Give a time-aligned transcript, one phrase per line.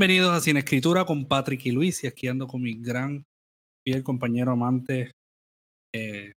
[0.00, 2.02] Bienvenidos a Sin Escritura con Patrick y Luis.
[2.04, 3.22] Y aquí ando con mi gran
[3.84, 5.12] fiel compañero amante,
[5.94, 6.32] eh,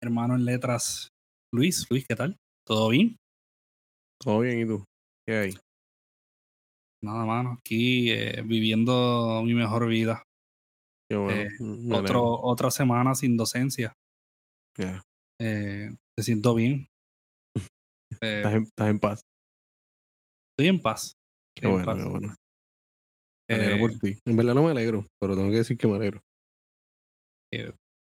[0.00, 1.08] hermano en letras,
[1.52, 1.84] Luis.
[1.90, 2.36] Luis, ¿qué tal?
[2.64, 3.16] ¿Todo bien?
[4.20, 4.84] Todo bien, ¿y tú?
[5.26, 5.54] ¿Qué hay?
[7.02, 7.58] Nada, mano.
[7.58, 10.22] Aquí eh, viviendo mi mejor vida.
[11.10, 11.40] Qué bueno.
[11.40, 13.92] Eh, me Otro, otra semana sin docencia.
[14.78, 15.02] Ya.
[15.40, 16.86] Eh, me siento bien.
[18.20, 19.22] ¿Estás, en, estás en paz.
[20.52, 21.14] estoy en paz.
[21.56, 22.34] Qué bueno, qué bueno.
[23.56, 24.18] Me alegro Eh, por ti.
[24.26, 26.20] En verdad no me alegro, pero tengo que decir que me alegro.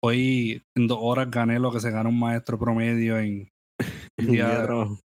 [0.02, 3.48] hoy en dos horas gané lo que se gana un maestro promedio en
[4.18, 5.00] un día de trabajo.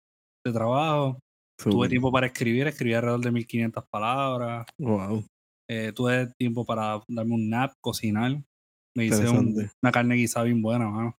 [0.45, 1.19] de trabajo.
[1.57, 4.65] Tuve tiempo para escribir, escribí alrededor de 1500 palabras.
[4.77, 5.23] Wow.
[5.69, 8.31] Eh, tuve tiempo para darme un nap, cocinar.
[8.95, 11.15] Me hice un- una carne guisada bien buena, mano.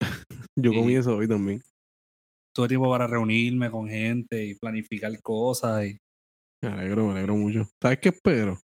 [0.56, 1.60] Yo comí eso hoy también.
[2.54, 5.98] Tuve tiempo para reunirme con gente y planificar cosas y,
[6.62, 7.64] Me alegro, me alegro mucho.
[7.80, 8.58] ¿Sabes qué espero?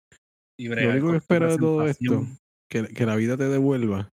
[0.58, 2.26] y Lo único que espero de todo esto,
[2.68, 4.10] que, que la vida te devuelva,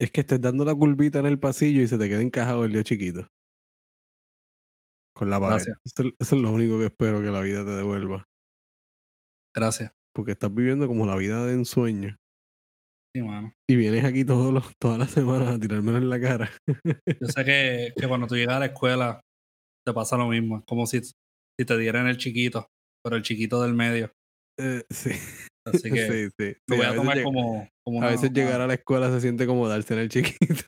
[0.00, 2.72] es que estés dando la curvita en el pasillo y se te quede encajado el
[2.72, 3.26] dedo chiquito.
[5.14, 5.62] Con la pared.
[5.84, 8.24] Eso, es- eso es lo único que espero que la vida te devuelva.
[9.54, 9.92] Gracias.
[10.14, 12.16] Porque estás viviendo como la vida de ensueño.
[13.14, 13.52] Sí, mano.
[13.68, 16.50] Y vienes aquí todos los, todas las semanas a tirármelo en la cara.
[16.66, 19.20] Yo sé que, que cuando tú llegas a la escuela
[19.84, 20.58] te pasa lo mismo.
[20.58, 21.00] Es como si,
[21.60, 22.66] si te dieran el chiquito,
[23.04, 24.10] pero el chiquito del medio.
[24.58, 25.10] Eh, sí.
[25.66, 26.56] Así que sí, sí.
[26.68, 29.20] lo voy a tomar como, como a una- veces una- llegar a la escuela se
[29.20, 30.64] siente como darse en el chiquito.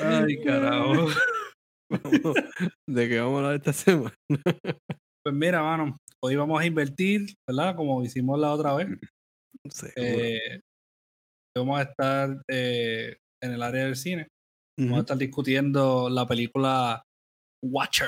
[0.00, 1.06] Ay, carajo.
[1.92, 2.34] Vamos,
[2.88, 4.14] ¿De qué vamos a hablar esta semana?
[4.26, 7.76] Pues mira, mano, hoy vamos a invertir, ¿verdad?
[7.76, 8.88] Como hicimos la otra vez.
[9.96, 10.60] Eh,
[11.54, 14.26] vamos a estar eh, en el área del cine.
[14.84, 17.02] Vamos a estar discutiendo la película
[17.64, 18.06] Watcher.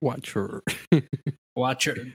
[0.00, 0.62] Watcher.
[1.56, 2.14] Watcher.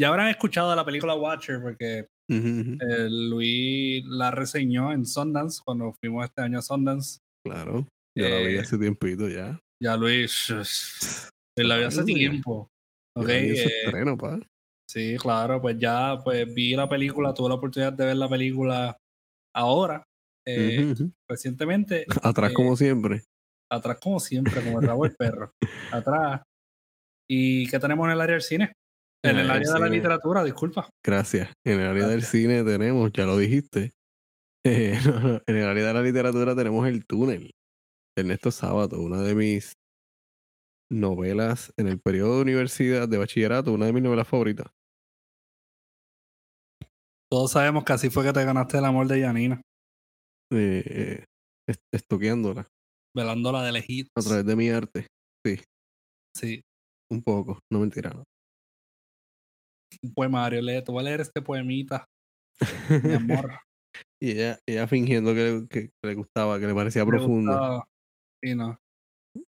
[0.00, 6.24] Ya habrán escuchado la película Watcher porque eh, Luis la reseñó en Sundance cuando fuimos
[6.24, 7.18] este año a Sundance.
[7.44, 7.86] Claro.
[8.16, 9.58] Ya la vi Eh, hace tiempito ya.
[9.82, 10.52] Ya Luis
[11.56, 12.68] la vi hace tiempo.
[13.16, 14.40] Ya Ok, la vi en su eh, estreno, pa.
[14.90, 18.96] Sí, claro, pues ya pues vi la película, tuve la oportunidad de ver la película
[19.54, 20.02] ahora,
[20.48, 20.94] eh,
[21.28, 23.22] recientemente, Atrás eh, como siempre.
[23.70, 25.52] atrás como siempre, como el rabo del perro,
[25.92, 26.42] atrás.
[27.30, 28.72] ¿Y qué tenemos en el área del cine?
[29.22, 30.88] En En el área de la literatura, disculpa.
[31.04, 31.52] Gracias.
[31.66, 33.92] En el área del cine tenemos, ya lo dijiste.
[34.64, 37.50] eh, no, no, en el área de la literatura tenemos El Túnel.
[38.16, 39.72] de Ernesto Sábato, una de mis
[40.90, 44.66] novelas en el periodo de universidad, de bachillerato, una de mis novelas favoritas.
[47.30, 49.60] Todos sabemos que así fue que te ganaste el amor de Janina,
[50.52, 51.24] Eh,
[51.68, 52.66] est- estoqueándola
[53.16, 54.10] velándola de lejitos.
[54.16, 55.06] a través de mi arte.
[56.36, 56.60] Sí,
[57.10, 58.10] Un poco, no mentira.
[58.10, 58.22] no.
[60.02, 62.04] un poemario, lee, te voy a leer este poemita,
[63.02, 63.50] mi amor.
[64.22, 67.52] y ella, ella fingiendo que, que le gustaba, que le parecía profundo.
[67.52, 67.88] gustaba.
[68.44, 68.78] Sí, no.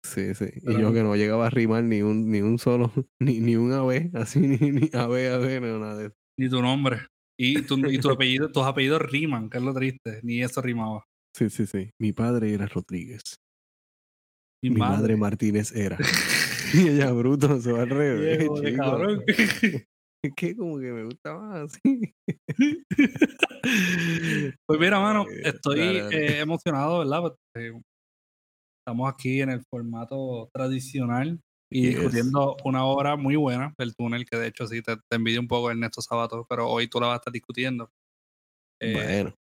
[0.05, 0.45] Sí, sí.
[0.63, 3.71] Y yo que no llegaba a rimar ni un, ni un solo, ni, ni un
[3.71, 6.15] ave, así, ni, ni ave, ave, no, nada de eso.
[6.37, 7.07] Ni tu nombre.
[7.39, 10.19] Y tu, y tu apellido, tus apellidos riman, que es lo triste.
[10.23, 11.03] Ni eso rimaba.
[11.35, 11.89] Sí, sí, sí.
[11.99, 13.21] Mi padre era Rodríguez.
[14.63, 15.17] Mi, Mi madre, madre.
[15.17, 15.97] Martínez era.
[16.73, 18.47] y ella, bruto, se va al revés.
[20.25, 22.13] Es que como que me gusta más así.
[24.65, 27.35] Pues mira, mano, Eh, estoy eh, emocionado, ¿verdad?
[27.57, 27.73] Eh,
[28.79, 31.41] estamos aquí en el formato tradicional
[31.73, 31.95] y Yes.
[31.95, 35.47] discutiendo una obra muy buena, El Túnel, que de hecho sí te, te envidio un
[35.47, 37.89] poco Ernesto Sabato, pero hoy tú la vas a estar discutiendo.
[38.81, 39.33] Eh, bueno,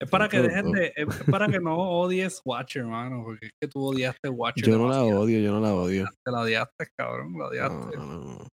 [0.00, 3.68] es para que dejes de, es para que no odies Watcher, hermano, porque es que
[3.68, 4.68] tú odiaste Watcher.
[4.68, 6.06] yo no la odio, yo no la odio.
[6.24, 7.96] Te la odiaste, cabrón, la odiaste.
[7.96, 8.48] no, no, no.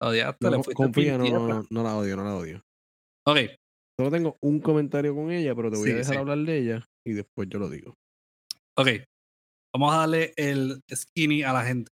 [0.00, 1.54] La odiaste, le fuiste confía, no, no, tierra.
[1.54, 2.60] no, no la odio, no la odio.
[3.26, 3.38] Ok,
[3.98, 6.20] Solo tengo un comentario con ella, pero te voy Sí, a dejar sí.
[6.20, 7.94] hablar de ella y después yo lo digo.
[8.76, 8.88] ok.
[9.74, 11.90] Vamos a darle el skinny a la gente.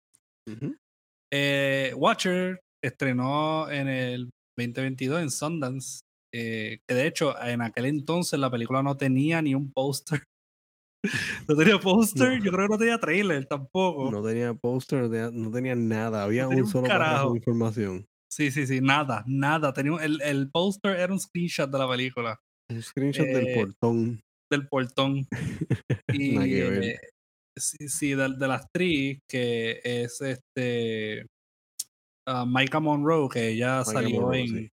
[1.32, 6.02] Eh, Watcher estrenó en el 2022 en Sundance.
[6.34, 10.22] eh, que de hecho, en aquel entonces la película no tenía ni un póster.
[11.48, 12.44] no tenía póster, No.
[12.46, 14.12] yo creo que no tenía trailer tampoco.
[14.12, 16.24] No tenía póster, no tenía- nada.
[16.24, 17.32] Había tenía un solo carajo.
[17.32, 18.06] de información.
[18.32, 19.74] Sí, sí, sí, nada, nada.
[19.74, 22.40] Tenía el, el póster era un screenshot de la película,
[22.72, 24.20] Un screenshot del Eh, portón.
[24.52, 25.28] del portón.
[26.14, 27.00] Y eh,
[27.60, 31.26] sí, sí, de, de la actriz que es este
[32.28, 34.70] ah, Micah Monroe, que ella Micah salió Monroe, en, sí.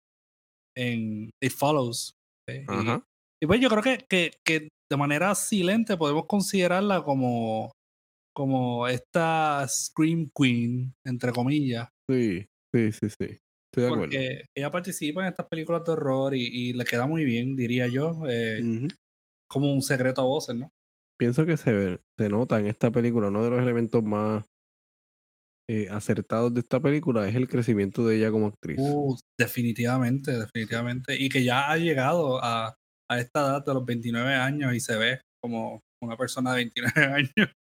[0.77, 2.13] en It Follows.
[2.49, 7.71] y- pues yo creo que, que, que de manera silente podemos considerarla como
[8.33, 11.89] como esta Scream Queen, entre comillas.
[12.09, 13.37] Sí, sí, sí, sí.
[13.73, 14.03] Estoy de acuerdo.
[14.03, 17.87] Porque ella participa en estas películas de horror y, y le queda muy bien, diría
[17.87, 18.21] yo.
[18.29, 18.87] eh.
[19.49, 20.71] Como un secreto a voces, ¿no?
[21.21, 24.43] Pienso que se, se nota en esta película, uno de los elementos más
[25.69, 28.79] eh, acertados de esta película es el crecimiento de ella como actriz.
[28.79, 31.15] Uh, definitivamente, definitivamente.
[31.15, 32.75] Y que ya ha llegado a,
[33.07, 36.91] a esta edad de los 29 años y se ve como una persona de 29
[37.13, 37.53] años.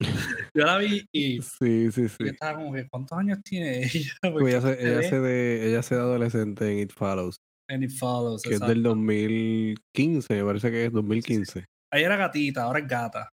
[0.56, 2.16] Yo la vi y, Sí, sí, sí.
[2.28, 4.14] estaba como que, ¿cuántos años tiene ella?
[4.22, 7.36] Porque Porque ella, se, se ella, se de, ella se de adolescente en It Follows,
[7.70, 11.66] en It Follows, que es del 2015, me parece que es 2015.
[11.92, 13.30] Ahí era gatita, ahora es gata.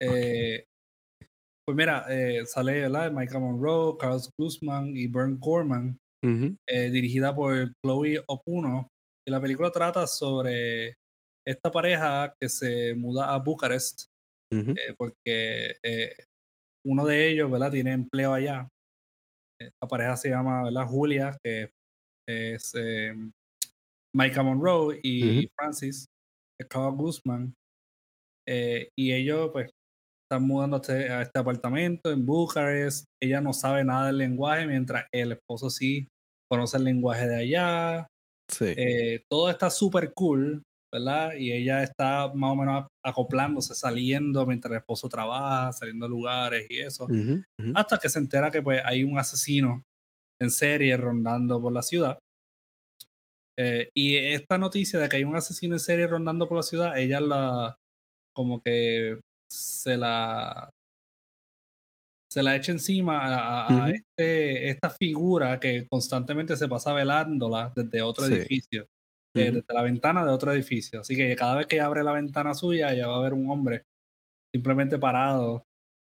[0.00, 0.64] Eh,
[1.66, 3.12] Pues mira, eh, sale ¿verdad?
[3.12, 5.98] Michael Monroe, Carlos Guzman y Bern Corman,
[6.66, 8.88] eh, dirigida por Chloe Opuno.
[9.26, 10.94] Y la película trata sobre
[11.46, 14.06] esta pareja que se muda a Bucarest
[14.96, 15.76] porque
[16.86, 17.70] uno de ellos ¿verdad?
[17.70, 18.66] tiene empleo allá.
[19.60, 20.86] La pareja se llama ¿verdad?
[20.86, 21.70] Julia, que
[22.26, 22.72] es
[24.16, 25.48] Michael Monroe y.
[25.54, 26.06] Francis,
[26.58, 27.52] que es Carl Guzman.
[28.48, 29.70] Eh, y ellos pues
[30.30, 33.06] están mudando a este, a este apartamento en Bucarest.
[33.22, 36.06] Ella no sabe nada del lenguaje, mientras el esposo sí
[36.50, 38.06] conoce el lenguaje de allá.
[38.50, 38.66] Sí.
[38.76, 41.32] Eh, todo está súper cool, ¿verdad?
[41.34, 46.66] Y ella está más o menos acoplándose, saliendo mientras el esposo trabaja, saliendo a lugares
[46.68, 47.04] y eso.
[47.04, 47.72] Ujú, ujú.
[47.74, 49.82] Hasta que se entera que pues hay un asesino
[50.40, 52.18] en serie rondando por la ciudad.
[53.58, 56.98] Eh, y esta noticia de que hay un asesino en serie rondando por la ciudad,
[56.98, 57.76] ella la
[58.36, 59.18] como que
[59.50, 60.70] se la
[62.30, 63.20] se la echa encima
[63.86, 68.34] a, este- esta figura que constantemente se pasa velándola desde otro Sí.
[68.34, 68.88] edificio, Ujú.
[69.34, 71.00] desde la ventana de otro edificio.
[71.00, 73.84] Así que cada vez que abre la ventana suya, ya va a haber un hombre
[74.54, 75.64] simplemente parado,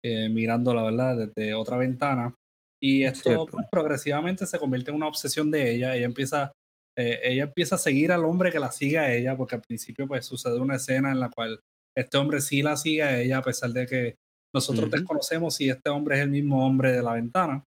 [0.02, 1.26] eh, mirándola, ¿verdad?
[1.26, 2.34] Desde otra ventana.
[2.80, 5.94] Y esto pues, progresivamente se convierte en una obsesión de ella.
[5.94, 6.52] Ella empieza,
[6.96, 10.06] eh, ella empieza a seguir al hombre que la sigue a ella, porque al principio
[10.08, 11.60] pues sucede una escena en la cual
[11.98, 14.14] este hombre sí la sigue a ella, a pesar de que
[14.54, 14.96] nosotros Ujú.
[14.96, 17.64] desconocemos si este hombre es el mismo hombre de la ventana.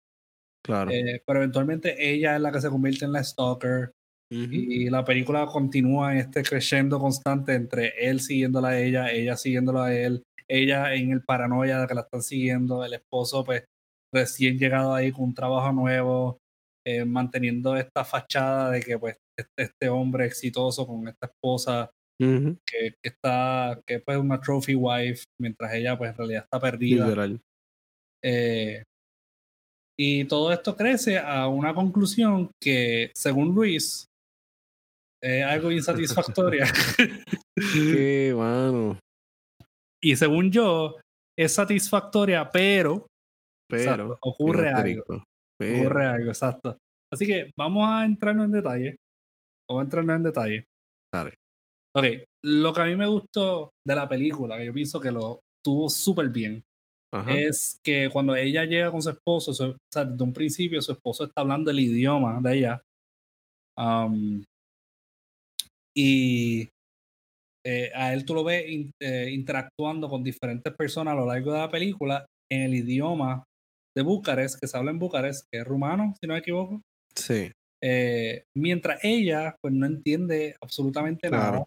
[0.64, 0.90] Claro.
[0.90, 3.92] Eh, pero eventualmente ella es la que se convierte en la stalker.
[4.32, 4.52] Ujú.
[4.52, 9.84] Y la película continúa en este crescendo constante entre él siguiéndola a ella, ella siguiéndola
[9.84, 13.64] a él, ella en el paranoia de que la están siguiendo, el esposo pues
[14.12, 16.38] recién llegado ahí con un trabajo nuevo,
[16.86, 21.90] eh, manteniendo esta fachada de que pues este, este hombre exitoso con esta esposa
[22.20, 26.60] Que, que está, que pues, es una trophy wife, mientras ella pues en realidad está
[26.60, 27.04] perdida.
[27.04, 27.40] Literal.
[28.24, 28.82] Eh,
[29.98, 34.06] y todo esto crece a una conclusión que, según Luis,
[35.22, 36.66] es algo insatisfactoria.
[37.56, 38.98] Qué mano.
[40.02, 40.96] y según yo,
[41.38, 43.06] es satisfactoria, pero,
[43.68, 43.82] Pero.
[43.82, 45.24] exacto, ocurre algo.
[45.58, 45.80] Pero.
[45.80, 46.76] Ocurre algo, exacto.
[47.12, 48.96] Así que vamos a entrarnos en detalle.
[49.68, 50.64] Vamos a entrarnos en detalle.
[51.14, 51.34] Dale.
[51.96, 52.04] Ok,
[52.44, 55.88] lo que a mí me gustó de la película, que yo pienso que lo tuvo
[55.88, 56.62] súper bien,
[57.12, 57.32] Ajá.
[57.38, 60.92] es que cuando ella llega con su esposo, su- o sea, desde un principio su
[60.92, 62.82] esposo está hablando el idioma de ella.
[63.76, 64.42] um,
[65.96, 66.68] y
[67.66, 71.52] eh, a él tú lo ves in- eh, interactuando con diferentes personas a lo largo
[71.52, 73.44] de la película en el idioma
[73.96, 76.82] de Bucarest, que se habla en Bucarest, que es rumano, si no me equivoco.
[77.16, 77.50] Sí.
[77.82, 81.64] Eh, mientras ella, pues no entiende absolutamente nada.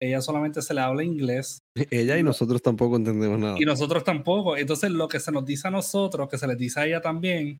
[0.00, 1.58] Ella solamente se le habla inglés
[1.90, 2.28] Ella y No.
[2.30, 3.56] nosotros tampoco entendemos nada.
[3.58, 4.56] y nosotros tampoco.
[4.56, 7.58] Entonces, lo que se nos dice a nosotros, que se les dice a ella también,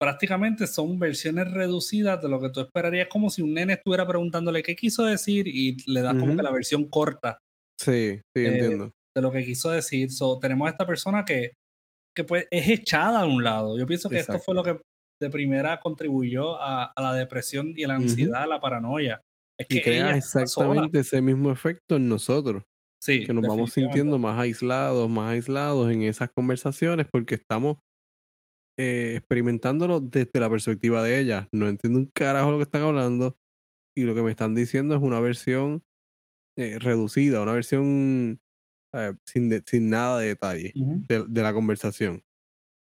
[0.00, 4.62] prácticamente son versiones reducidas de lo que tú esperarías, como si un nene estuviera preguntándole
[4.62, 6.36] qué quiso decir y le das como Ujú.
[6.36, 7.38] que la versión corta
[7.78, 8.90] Sí, sí, Eh, entiendo.
[9.16, 10.10] de lo que quiso decir.
[10.10, 11.52] So, tenemos a esta persona que,
[12.16, 13.78] que pues es echada a un lado.
[13.78, 14.44] Yo pienso que esto Exacto.
[14.44, 14.80] fue lo que
[15.20, 19.20] de primera contribuyó a, a la depresión y a la ansiedad, a la paranoia.
[19.60, 20.16] Es que Y crea sola.
[20.16, 22.64] exactamente ese mismo efecto en nosotros.
[23.02, 27.78] Sí, que nos vamos sintiendo más aislados, más aislados en esas conversaciones porque estamos
[28.78, 31.48] eh, experimentándolo desde la perspectiva de ella.
[31.52, 33.36] No entiendo un carajo lo que están hablando
[33.96, 35.84] y lo que me están diciendo es una versión
[36.58, 38.40] eh, reducida, una versión
[38.94, 42.22] eh, sin, de- sin nada de detalle de la conversación.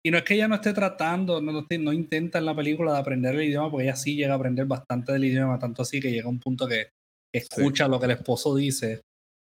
[0.06, 3.00] Y no es que ella no esté tratando, no, no, intenta en la película de
[3.00, 6.12] aprender el idioma, porque ella sí llega a aprender bastante del idioma, tanto así que
[6.12, 6.92] llega a un punto que
[7.34, 9.02] escucha lo que el esposo dice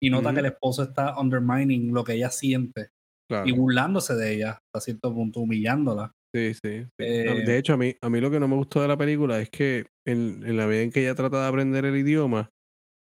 [0.01, 2.89] y nota que el esposo está undermining lo que ella siente
[3.29, 3.45] Claro.
[3.45, 6.13] y burlándose de ella hasta cierto punto, humillándola.
[6.33, 6.83] Sí, sí.
[6.83, 6.87] sí.
[6.97, 9.41] Eh, de hecho, a mí, a mí lo que no me gustó de la película
[9.41, 12.49] es que en, en la medida en que ella trata de aprender el idioma,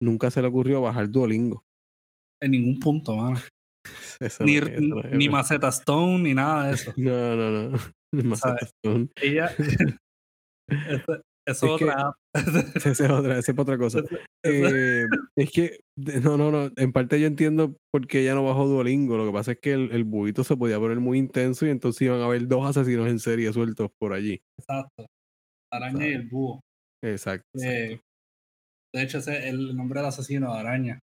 [0.01, 1.65] nunca se le ocurrió bajar Duolingo.
[2.41, 3.39] En ningún punto, mano.
[4.41, 4.59] Ni,
[5.11, 5.29] ni.
[5.29, 6.93] Maceta Stone, ni nada de eso.
[6.97, 7.79] No, no, no.
[8.11, 9.09] Maceta Stone.
[9.21, 9.51] Ella.
[10.67, 12.13] eso Es otra.
[12.33, 13.99] Esa es otra, esa es otra cosa.
[14.43, 15.05] Eh,
[15.37, 15.79] es que,
[16.23, 16.71] no, no, no.
[16.75, 19.17] En parte yo entiendo por qué ella no bajó Duolingo.
[19.17, 22.01] Lo que pasa es que el, el buito se podía poner muy intenso y entonces
[22.01, 24.41] iban a haber dos asesinos en serie sueltos por allí.
[24.59, 25.05] Exacto.
[25.71, 26.61] Araña y el búho.
[27.03, 27.45] Exacto.
[27.53, 27.93] exacto.
[27.93, 28.01] Eh,
[28.95, 30.99] de hecho, ese es el nombre del asesino araña.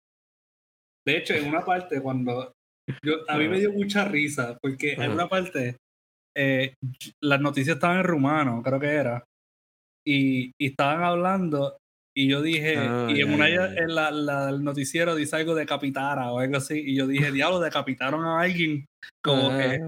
[1.06, 2.52] De hecho, en una parte, cuando.
[3.02, 5.76] Yo, a mí me dio mucha risa, porque en una parte
[6.36, 6.74] eh,
[7.22, 9.24] las noticias estaban en rumano, creo que era,
[10.06, 11.76] y, y estaban hablando,
[12.16, 15.66] y yo dije, Ah, y en una en la, la- el noticiero dice algo de
[15.66, 18.86] capitara o algo así, y yo dije, diablo, decapitaron a alguien.
[19.24, 19.78] Como que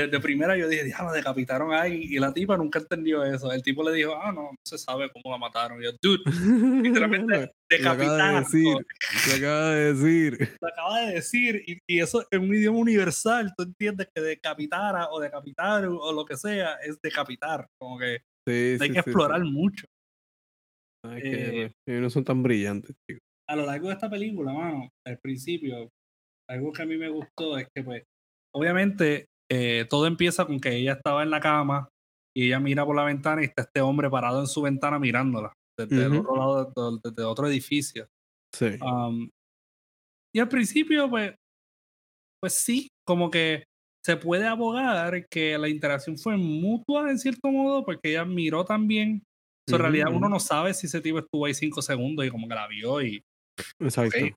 [0.00, 3.52] de, de primera yo dije, diablo, decapitaron a alguien, y la tipa nunca entendió eso.
[3.52, 5.80] El tipo le dijo, ah, no, no se sabe cómo la mataron.
[5.80, 6.22] Y yo, dude,
[6.82, 8.44] literalmente Lo decapitaron.
[8.52, 10.56] Lo acaba de decir.
[10.60, 15.08] Lo acaba de decir, y, y eso en un idioma universal, tú entiendes que decapitara
[15.10, 17.66] o decapitar o lo que sea es decapitar.
[17.78, 19.86] Como que Sí, hay sí, que sí, explorar mucho.
[21.04, 23.22] Ah, que, Eh, no son tan brillantes, chicos.
[23.46, 25.90] A lo largo de esta película, mano, al principio,
[26.48, 28.04] algo que a mí me gustó es que, pues,
[28.54, 31.88] obviamente, eh, todo empieza con que ella estaba en la cama
[32.36, 35.52] y ella mira por la ventana y está este hombre parado en su ventana mirándola
[35.78, 36.20] desde el Ujú.
[36.20, 36.64] otro lado,
[37.00, 38.08] de- desde otro edificio.
[38.52, 38.76] Sí.
[38.82, 39.28] Um,
[40.34, 41.34] y al principio, pues,
[42.40, 43.64] pues sí, como que
[44.04, 49.22] se puede abogar que la interacción fue mutua en cierto modo, porque ella miró también.
[49.68, 52.30] So, en Ujú, realidad uno no sabe si ese tipo estuvo ahí cinco segundos y
[52.30, 53.22] como que la vio y...
[53.80, 54.18] Exacto.
[54.18, 54.32] ok.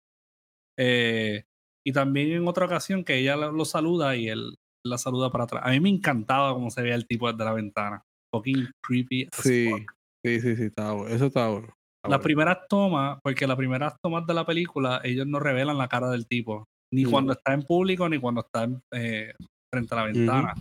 [0.80, 1.44] Eh,
[1.86, 5.64] y también en otra ocasión que ella lo saluda y él la saluda para atrás.
[5.66, 8.02] A mí me encantaba cómo se veía el tipo desde la ventana.
[8.34, 9.28] Fucking creepy.
[9.32, 9.92] as Sí, fuck.
[10.26, 11.14] sí, sí, sí, está bueno.
[11.16, 11.74] Eso está bueno.
[12.08, 16.10] Las primeras tomas, porque las primeras tomas de la película, ellos no revelan la cara
[16.10, 16.66] del tipo.
[16.94, 17.12] Ni No.
[17.12, 19.34] cuando está en público, ni cuando está en, eh,
[19.72, 20.54] frente a la ventana.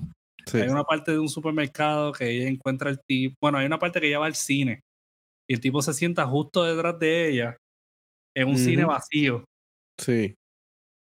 [0.46, 3.34] Sí, Hay una parte de un supermercado que ella encuentra el tipo.
[3.42, 4.80] Bueno, hay una parte que ella va al cine.
[5.48, 7.56] Y el tipo se sienta justo detrás de ella.
[8.36, 9.44] En un cine vacío.
[10.00, 10.34] sí.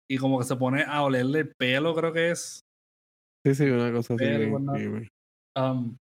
[0.07, 2.59] Y como que se pone a olerle el pelo, creo que es.
[3.45, 4.25] Sí, sí, una cosa así.
[4.25, 5.07] Bien.
[5.57, 5.95] Um,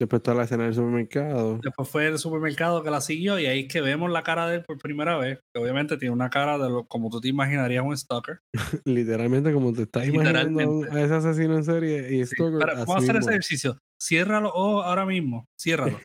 [0.00, 1.58] Después está la escena del supermercado.
[1.62, 3.38] después fue el supermercado que la siguió.
[3.38, 5.40] Y ahí es que vemos la cara de él por primera vez.
[5.54, 8.38] Que obviamente tiene una cara de lo, como tú te imaginarías un stalker.
[8.86, 12.96] Literalmente, como te estás imaginando a, ese asesino en serie y Sí, Stalker, pero a
[12.96, 13.76] hacer ese ejercicio.
[14.00, 15.44] Cierra los ojos ahora mismo.
[15.60, 15.98] Ciérralo.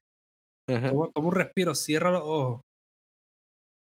[0.68, 1.74] Toma, toma un respiro.
[1.74, 2.62] Cierra los ojos.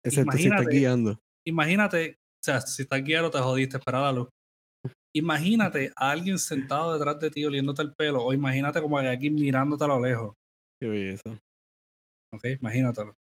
[0.05, 0.23] Ese te- se está
[0.59, 1.19] imagínate- guiando.
[1.47, 4.29] Imagínate, o sea, si estás guiado te jodiste, espera la luz.
[5.17, 9.85] Imagínate a alguien sentado detrás de ti oliéndote el pelo, o imagínate como alguien mirándote
[9.85, 10.35] a lo lejos.
[10.79, 11.31] Qué belleza.
[12.35, 12.45] ¿Ok?
[12.61, 13.17] Imagínatelo.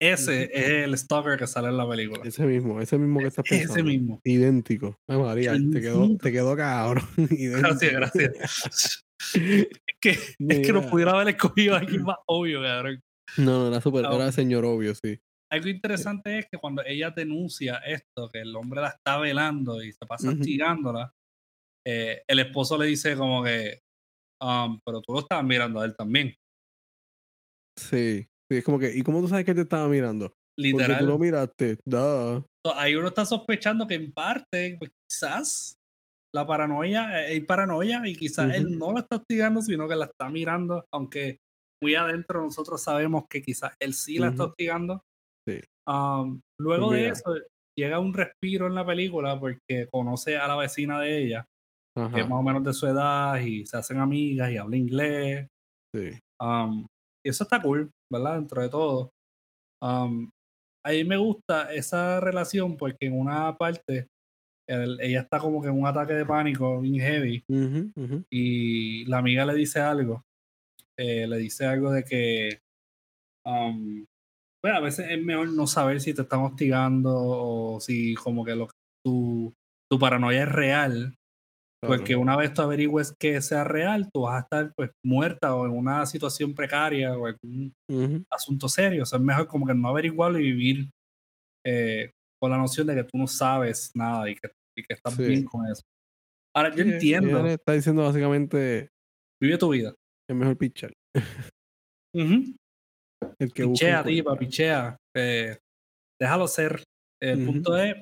[0.00, 2.22] Ese es el stalker que sale en la película.
[2.24, 3.74] Ese mismo, ese mismo que estás pensando.
[3.74, 4.20] Ese mismo.
[4.24, 4.96] Idéntico.
[5.08, 7.04] Ay, María, te quedó, te quedó cabrón.
[7.28, 9.04] Gracias, gracias.
[9.34, 9.68] Es
[10.00, 13.02] que, es que no pudiera haber escogido a alguien más obvio, cabrón.
[13.36, 14.14] No, no, era super, No.
[14.14, 15.20] era señor obvio, sí.
[15.52, 19.92] Algo interesante es que cuando ella denuncia esto, que el hombre la está velando y
[19.92, 20.32] se pasa
[21.86, 23.80] eh, el esposo le dice como que,
[24.42, 26.34] um, pero tú lo estabas mirando a él también.
[27.78, 28.26] Sí.
[28.50, 30.26] Sí, es como que, ¿y cómo tú sabes que te estaba mirando?
[30.28, 30.98] Porque Literal.
[30.98, 31.78] tú lo miraste.
[31.86, 32.44] Da.
[32.74, 35.76] Ahí uno está sospechando que en parte, pues, quizás
[36.34, 40.06] la paranoia, eh, hay paranoia y quizás él no la está hostigando, sino que la
[40.06, 41.38] está mirando, aunque
[41.80, 45.02] muy adentro nosotros sabemos que quizás él sí la está hostigando.
[45.48, 45.60] Sí.
[45.86, 47.34] Um, luego de eso,
[47.76, 51.44] llega un respiro en la película porque conoce a la vecina de ella,
[52.14, 55.48] que es más o menos de su edad, y se hacen amigas y habla inglés.
[55.94, 56.10] Sí.
[56.40, 56.86] Um,
[57.24, 58.36] y eso está cool, ¿verdad?
[58.36, 59.10] Dentro de todo.
[59.82, 60.30] Um,
[60.84, 64.06] a mí me gusta esa relación porque en una parte
[64.68, 67.42] el- ella está como que en un ataque de pánico bien heavy
[68.30, 70.22] y la amiga le dice algo.
[70.98, 72.58] eh, le dice algo de que
[73.46, 74.04] um,
[74.62, 78.54] pues a veces es mejor no saber si te están hostigando o si como que
[78.54, 78.74] lo que
[79.04, 79.52] tu,
[79.90, 81.14] tu paranoia es real
[81.82, 82.20] porque Claro.
[82.20, 85.72] una vez tú averigües que sea real, tú vas a estar pues muerta o en
[85.72, 88.22] una situación precaria o algún Ujú.
[88.30, 89.04] asunto serio.
[89.04, 90.90] O sea, es mejor como que no averiguarlo y vivir
[91.64, 95.14] eh, con la noción de que tú no sabes nada y que, y que estás
[95.16, 95.22] Sí.
[95.24, 95.82] bien con eso.
[96.54, 98.88] Ahora, yo Sí, entiendo, está diciendo básicamente
[99.40, 99.94] vive tu vida.
[100.28, 100.92] es mejor pichar.
[102.14, 102.56] Ujú.
[103.38, 104.96] El que busca Pichea, tipa, pichea.
[105.16, 105.56] eh,
[106.20, 106.82] déjalo ser.
[107.22, 107.94] El punto es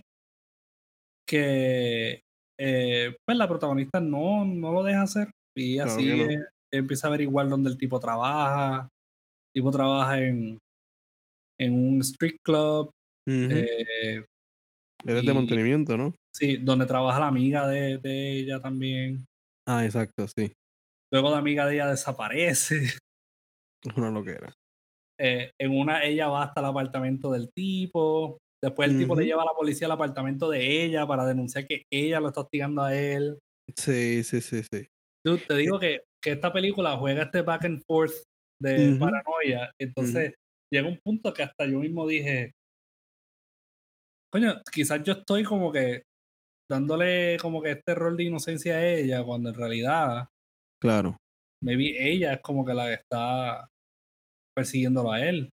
[1.28, 2.20] que
[2.60, 6.44] eh, pues la protagonista no, no lo deja hacer y así no.
[6.72, 8.88] empieza a averiguar dónde el tipo trabaja.
[9.54, 10.58] El tipo trabaja en,
[11.60, 12.90] en un street club.
[13.28, 14.24] Eh,
[15.04, 16.14] Eres Y- de mantenimiento, ¿no?
[16.34, 19.24] Sí, donde trabaja la amiga de, de ella también.
[19.66, 20.52] Ah, exacto, sí.
[21.12, 22.76] Luego la amiga de ella desaparece.
[22.84, 24.52] Es una loquera.
[25.20, 28.38] Eh, en una, ella va hasta el apartamento del tipo.
[28.62, 31.84] Después el tipo le lleva a la policía al apartamento de ella para denunciar que
[31.92, 33.38] ella lo está hostigando a él.
[33.76, 34.86] Sí, sí, sí, sí.
[35.24, 38.14] Dude, te digo que, que esta película juega este back and forth
[38.60, 39.70] de paranoia.
[39.80, 40.34] Entonces
[40.72, 42.52] llega un punto que hasta yo mismo dije,
[44.32, 46.02] coño, quizás yo estoy como que
[46.70, 50.28] dándole como que este rol de inocencia a ella, cuando en realidad
[50.82, 51.16] Claro.
[51.62, 53.68] maybe ella es como que la que está
[54.58, 55.50] persiguiéndolo a él.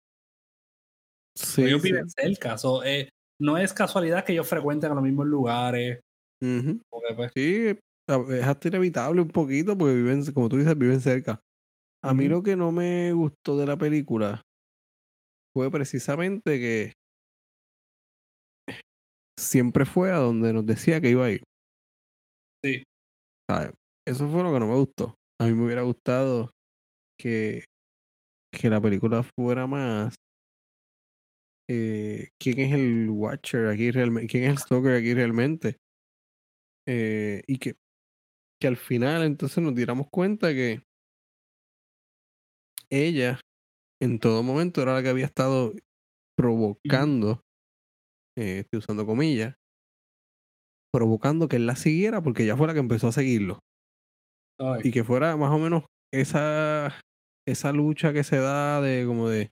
[1.36, 1.90] Sí, ellos sí.
[1.90, 2.56] viven cerca.
[2.56, 3.08] so, eh,
[3.40, 6.00] no es casualidad que ellos frecuenten los mismos lugares.
[6.38, 11.40] Porque, pues, Sí, es hasta inevitable un poquito porque viven, como tú dices, viven cerca.
[12.04, 14.42] A mí lo que no me gustó de la película
[15.52, 16.92] fue precisamente que
[19.38, 21.42] siempre fue a donde nos decía que iba a ir.
[22.64, 22.82] Sí.
[24.06, 25.14] Eso fue lo que no me gustó.
[25.40, 26.50] A mí me hubiera gustado
[27.18, 27.64] que,
[28.52, 30.14] que la película fuera más
[31.70, 35.76] eh, quién es el Watcher aquí realmente, quién es el Stalker aquí realmente.
[36.88, 37.74] Eh, y que,
[38.60, 40.82] que al final entonces nos diéramos cuenta que
[42.90, 43.40] ella
[44.02, 45.72] en todo momento era la que había estado
[46.36, 47.40] provocando,
[48.36, 49.56] eh, estoy usando comillas,
[50.92, 53.60] provocando que él la siguiera porque ella fue la que empezó a seguirlo.
[54.58, 57.00] Ay, Y que fuera más o menos esa,
[57.46, 59.50] esa lucha que se da de como de,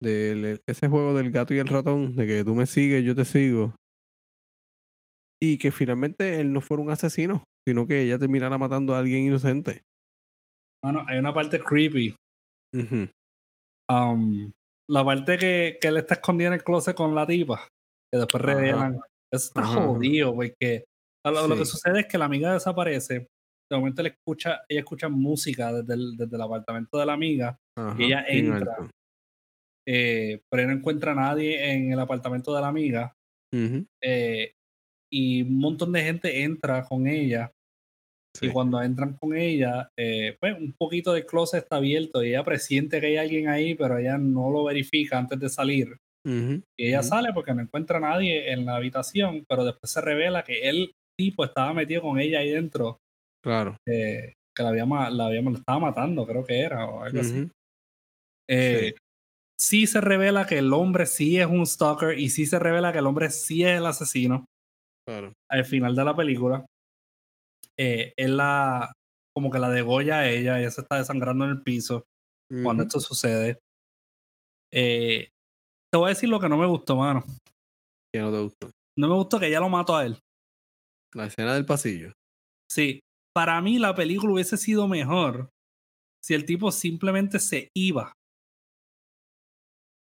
[0.00, 3.24] de ese juego del gato y el ratón, de que tú me sigues, yo te
[3.24, 3.74] sigo.
[5.42, 9.24] Y que finalmente él no fuera un asesino, sino que ella terminara matando a alguien
[9.24, 9.82] inocente.
[10.82, 12.14] mano, hay una parte creepy.
[13.88, 14.52] Um,
[14.88, 17.68] la parte que, que él está escondido en el closet con la tipa,
[18.12, 19.00] que después revelan.
[19.32, 20.84] Eso está Ajá, jodido, porque
[21.24, 23.26] lo, lo que sucede es que la amiga desaparece.
[23.70, 27.58] De momento él escucha, ella escucha música desde el, desde el apartamento de la amiga,
[27.76, 28.90] Ajá, ella entra.
[29.88, 33.12] eh, pero él no encuentra a nadie en el apartamento de la amiga.
[34.02, 34.52] Eh,
[35.12, 37.50] y un montón de gente entra con ella.
[38.36, 38.46] Sí.
[38.46, 42.44] Y cuando entran con ella, eh, pues un poquito del closet está abierto y ella
[42.44, 45.96] presiente que hay alguien ahí, pero ella no lo verifica antes de salir.
[46.76, 50.42] Y ella sale porque no encuentra a nadie en la habitación, pero después se revela
[50.42, 52.98] que el tipo estaba metido con ella ahí dentro,
[53.46, 53.76] Claro.
[53.86, 57.42] eh, que la había, la había, la estaba matando, creo que era, o algo así.
[57.42, 57.50] Ujú.
[58.50, 58.94] Eh,
[59.60, 62.98] sí se revela que el hombre sí es un stalker y sí se revela que
[62.98, 64.44] el hombre sí es el asesino.
[65.08, 65.32] Claro.
[65.48, 66.66] al final de la película,
[67.78, 68.92] eh, él la,
[69.32, 72.02] como que la degolla a ella, ella se está desangrando en el piso
[72.64, 72.88] cuando Ujú.
[72.88, 73.60] esto sucede.
[74.72, 75.28] Eh,
[75.92, 77.22] te voy a decir lo que no me gustó, mano.
[78.12, 78.70] ¿Qué no te gustó?
[78.98, 80.18] No me gustó que ella lo mató a él.
[81.14, 82.12] La escena del pasillo.
[82.68, 82.98] Sí,
[83.36, 85.50] para mí la película hubiese sido mejor
[86.24, 88.14] si el tipo simplemente se iba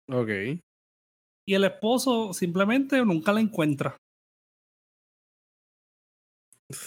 [0.09, 0.59] Ok.
[1.47, 3.95] y el esposo simplemente nunca la encuentra.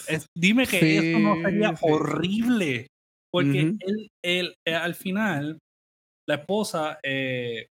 [0.07, 2.87] Es- dime que eso no sería Sí, horrible.
[3.31, 5.59] Porque él, él, eh, al final,
[6.27, 7.67] la esposa, eh,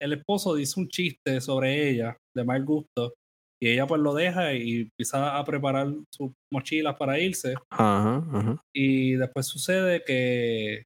[0.00, 3.14] el esposo dice un chiste sobre ella de mal gusto
[3.60, 8.60] y ella pues lo deja y empieza a preparar sus mochilas para irse Ajá, ajá.
[8.74, 10.82] y después sucede que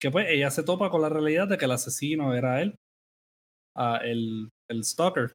[0.00, 2.74] que pues ella se topa con la realidad de que el asesino era él,
[3.74, 5.32] ah, el, el stalker.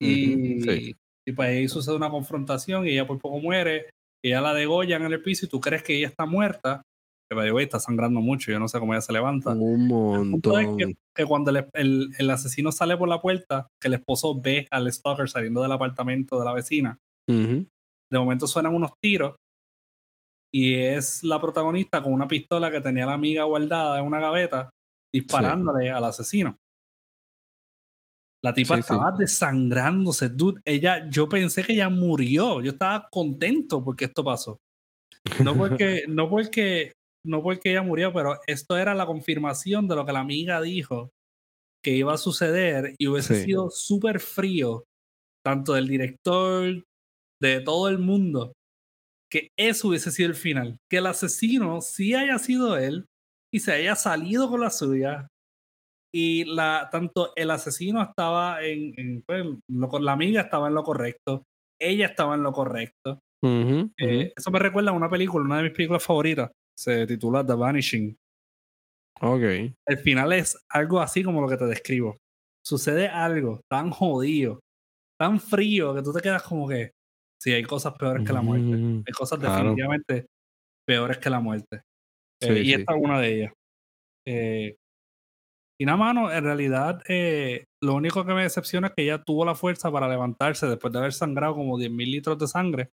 [0.00, 0.94] Y, sí.
[1.26, 3.90] y pues ahí sucede una confrontación y ella por poco muere.
[4.22, 6.82] Y ella la degollan en el piso y tú crees que ella está muerta.
[7.28, 9.50] Que by the way, está sangrando mucho, yo no sé cómo ella se levanta.
[9.50, 9.88] Un El
[10.30, 10.78] punto es montón.
[10.78, 14.66] que, que cuando el, el- el asesino sale por la puerta, que el esposo ve
[14.70, 17.66] al stalker saliendo del apartamento de la vecina, Ujú.
[18.12, 19.34] de momento suenan unos tiros
[20.54, 24.70] y es la protagonista con una pistola que tenía la amiga guardada en una gaveta
[25.12, 26.56] disparándole al asesino.
[28.44, 28.92] La tipa Sí, sí.
[28.92, 30.60] estaba desangrándose, dude.
[30.64, 32.60] Ella, yo pensé que ella murió.
[32.62, 34.58] Yo estaba contento porque esto pasó.
[35.42, 36.92] No porque, no porque,
[37.26, 41.10] no porque ella murió, pero esto era la confirmación de lo que la amiga dijo
[41.84, 43.44] que iba a suceder y hubiese Sí.
[43.46, 44.84] sido súper frío,
[45.44, 46.82] tanto del director,
[47.40, 48.52] de todo el mundo,
[49.30, 50.78] que eso hubiese sido el final.
[50.90, 53.06] Que el asesino sí haya sido él
[53.52, 55.28] y se haya salido con la suya.
[56.14, 60.82] Y la, tanto el asesino estaba en, en, pues, lo la amiga estaba en lo
[60.82, 61.42] correcto,
[61.80, 63.20] ella estaba en lo correcto.
[63.44, 66.50] Eh, eso me recuerda a una película, una de mis películas favoritas.
[66.76, 68.16] Se titula The Vanishing.
[69.20, 69.42] Ok.
[69.86, 72.16] El final es algo así como lo que te describo.
[72.64, 74.60] Sucede algo tan jodido
[75.18, 76.92] tan frío que tú te quedas como que
[77.40, 78.74] sí, hay cosas peores que la muerte.
[79.06, 79.54] Hay cosas claro.
[79.56, 80.26] definitivamente
[80.86, 81.82] peores que la muerte.
[82.42, 82.72] Sí, Eh, y sí.
[82.74, 83.52] esta es una de ellas.
[84.26, 84.76] Eh,
[85.78, 89.44] y nada, mano, en realidad, eh, lo único que me decepciona es que ella tuvo
[89.44, 92.90] la fuerza para levantarse después de haber sangrado como 10.000 litros de sangre.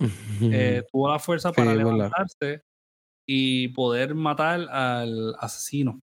[0.42, 2.62] Eh, tuvo la fuerza para levantarse
[3.26, 6.00] y poder matar al asesino.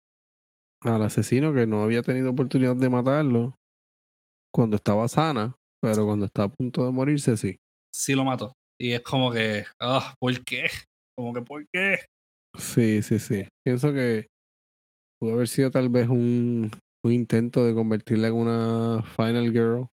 [0.83, 3.55] Al asesino que no había tenido oportunidad de matarlo
[4.55, 7.59] cuando estaba sana, pero cuando está a punto de morirse, sí.
[7.93, 8.53] Sí lo mató.
[8.81, 10.69] Y es como que, ah, ¿por qué?
[11.17, 11.99] Como que, ¿por qué?
[12.57, 13.45] Sí, sí, sí.
[13.67, 14.29] Pienso que
[15.21, 16.71] pudo haber sido tal vez un,
[17.05, 19.89] un intento de convertirla en una Final Girl.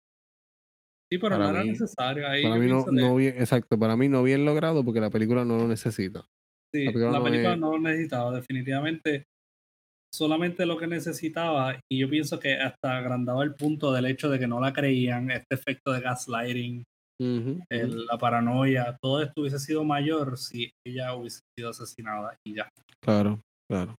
[1.09, 2.27] Sí, pero Para no era mí- necesario.
[2.27, 5.45] Ahí Para mí no, no bien, exacto, para mí no bien logrado porque la película
[5.45, 6.25] no lo necesita.
[6.73, 8.35] Sí, la película la no es- no lo necesitaba.
[8.35, 9.25] Definitivamente,
[10.13, 11.79] solamente lo que necesitaba.
[11.91, 15.31] Y yo pienso que hasta agrandaba el punto del hecho de que no la creían,
[15.31, 16.83] este efecto de gaslighting,
[17.69, 22.69] el- la paranoia, todo esto hubiese sido mayor si ella hubiese sido asesinada y ya.
[23.01, 23.95] Claro, claro.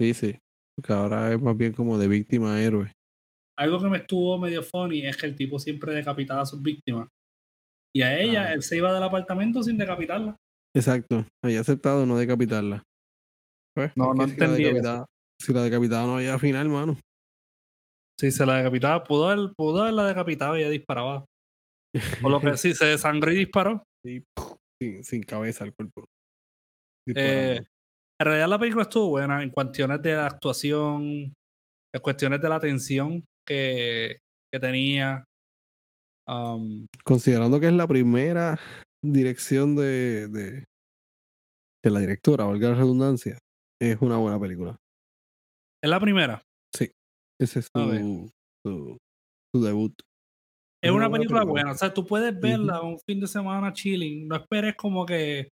[0.00, 0.38] Sí, sí.
[0.76, 2.92] Porque ahora es más bien como de víctima a héroe.
[3.58, 7.08] Algo que me estuvo medio funny es que el tipo siempre decapitaba a sus víctimas.
[7.92, 8.52] Y a ella, Ah.
[8.52, 10.36] él se iba del apartamento sin decapitarla.
[10.78, 11.26] Exacto.
[11.42, 12.84] Había aceptado no decapitarla.
[13.74, 14.64] Pues, No, no si entendí
[15.40, 16.96] Si la decapitaba no había final, mano.
[18.20, 21.24] Si se la decapitaba, pudo, haber, pudo haberla decapitado y ella disparaba.
[22.22, 23.82] O lo que sí, se desangró y disparó.
[24.04, 24.22] Sí,
[24.80, 26.04] sin, sin cabeza el cuerpo.
[27.08, 27.60] Eh,
[28.20, 32.60] en realidad la película estuvo buena en cuestiones de la actuación, en cuestiones de la
[32.60, 34.18] tensión que,
[34.52, 35.24] que tenía.
[36.28, 38.58] Um, Considerando que es la primera
[39.02, 40.64] dirección de, de,
[41.84, 43.38] de la directora, valga la redundancia,
[43.80, 44.76] es una buena película.
[45.82, 46.42] es la primera.
[47.40, 48.30] Ese es su,
[48.66, 48.98] su,
[49.54, 49.94] su debut.
[50.82, 51.70] Es una película buena.
[51.70, 54.26] O sea, tú puedes verla un fin de semana chilling.
[54.26, 55.48] No esperes como que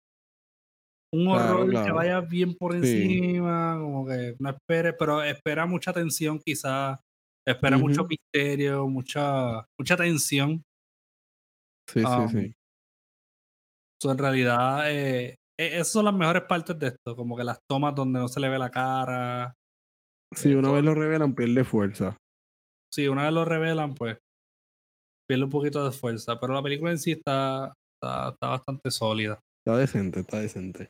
[1.12, 1.96] un Claro, horror que claro.
[1.96, 2.78] vaya bien por Sí.
[2.78, 3.78] encima.
[3.82, 7.00] Como que no esperes, pero espera mucha tensión quizás.
[7.48, 10.62] Espera mucho misterio, mucha, mucha tensión.
[11.90, 12.54] Sí, Um, sí, sí.
[14.02, 17.16] So, en realidad, eh, e- esas son las mejores partes de esto.
[17.16, 19.54] Como que las tomas donde no se le ve la cara.
[20.36, 22.18] Si eh, una todo- vez lo revelan, pierde fuerza.
[22.94, 24.18] Sí, una vez lo revelan, pues
[25.30, 26.40] pierde un poquito de fuerza.
[26.40, 29.40] Pero la película en sí está, está, está bastante sólida.
[29.66, 30.90] Está decente, está decente.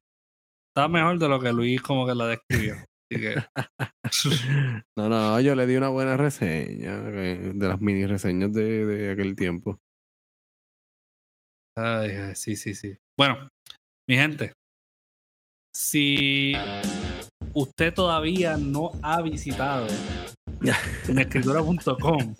[0.73, 2.75] Está mejor de lo que Luis como que la describió.
[3.11, 3.35] Que,
[4.97, 9.11] No, no, yo le di una buena reseña eh, de las mini reseñas de, de
[9.11, 9.79] aquel tiempo.
[11.77, 12.97] Ay, sí, sí, sí.
[13.17, 13.49] Bueno,
[14.09, 14.53] mi gente,
[15.73, 16.53] si
[17.53, 19.87] usted todavía no ha visitado
[21.07, 22.35] escritura.com,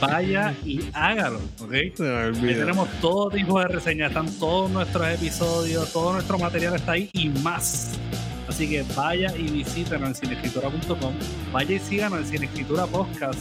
[0.00, 1.72] vaya y hágalo, ¿ok?
[1.72, 7.10] Ahí tenemos todo tipo de reseñas, están todos nuestros episodios, todo nuestro material está ahí
[7.12, 7.98] y más.
[8.48, 11.14] Así que vaya y visítanos en cineescritura.com,
[11.52, 13.38] vaya y síganos en Cineescritura Podcast,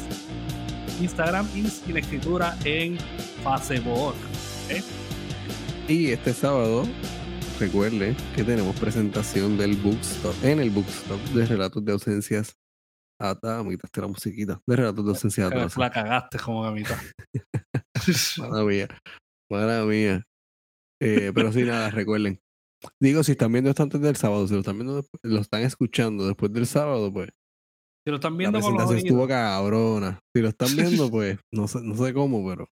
[1.02, 2.98] Instagram y Cineescritura en
[3.64, 4.16] Facebook.
[5.88, 6.84] Y este sábado,
[7.60, 12.56] recuerde que tenemos presentación del Bookstop, en el Bookstop de Relatos de Ausencias.
[13.20, 14.62] Ata, me quitaste la musiquita.
[14.68, 15.78] De Relatos de Ausencias Atroces.
[15.78, 16.98] La cagaste como que a mitad.
[18.50, 18.88] Madre mía.
[19.50, 20.24] Madre mía.
[21.02, 22.40] Eh, pero sí, nada, recuerden.
[23.02, 26.28] Digo, si están viendo esto antes del sábado, si lo están viendo, lo están escuchando
[26.28, 27.30] después del sábado, pues
[28.06, 29.30] Si lo están la viendo con los presentación estuvo oídos.
[29.30, 30.20] cabrona.
[30.34, 32.70] Si lo están viendo, pues no sé, no sé cómo, pero.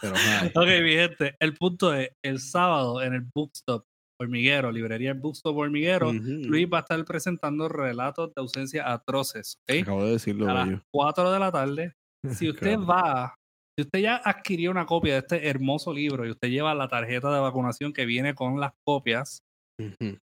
[0.00, 0.14] Pero.
[0.54, 3.84] Ok, mi gente, el punto es, el sábado en el Bookstop
[4.20, 6.20] Hormiguero, librería el Bookstop Hormiguero, Ujú.
[6.48, 9.82] Luis va a estar presentando relatos de ausencia atroces, ¿ok?
[9.82, 10.82] Acabo de decirlo, a las bello.
[10.92, 11.92] 4 de la tarde.
[12.46, 12.86] Si usted Claro.
[12.86, 13.34] va,
[13.78, 17.32] si usted ya adquirió una copia de este hermoso libro y usted lleva la tarjeta
[17.32, 19.38] de vacunación que viene con las copias,
[19.80, 20.18] Ujú.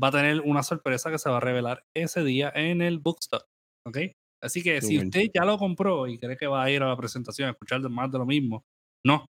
[0.00, 3.42] va a tener una sorpresa que se va a revelar ese día en el bookstop.
[3.88, 3.98] ¿Ok?
[4.42, 6.96] Así que si usted ya lo compró y cree que va a ir a la
[6.96, 8.64] presentación a escuchar más de lo mismo,
[9.04, 9.26] no.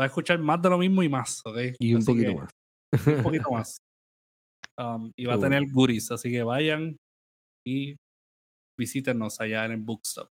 [0.00, 1.56] Va a escuchar más de lo mismo y más, ¿ok?
[1.78, 2.50] Y un Así poquito que- más.
[3.16, 3.78] Un poquito más.
[4.78, 6.96] Um, y va a tener goodies, así que vayan
[7.66, 7.96] y
[8.78, 10.28] visítenos allá en el bookstop.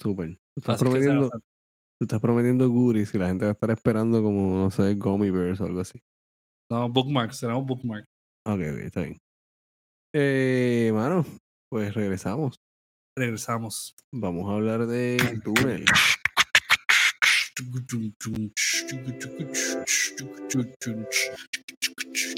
[0.00, 0.38] Súper.
[0.56, 4.56] Estás que prometiendo, tú estás prometiendo goodies y la gente va a estar esperando como,
[4.58, 6.00] no sé, Gummy Bears o algo así.
[6.70, 8.04] No, bookmarks, tenemos bookmark.
[8.46, 9.18] Ok, ok, está bien.
[10.14, 11.24] Eh, mano,
[11.68, 12.56] pues regresamos.
[13.18, 13.96] Regresamos.
[14.12, 15.84] Vamos a hablar de túnel.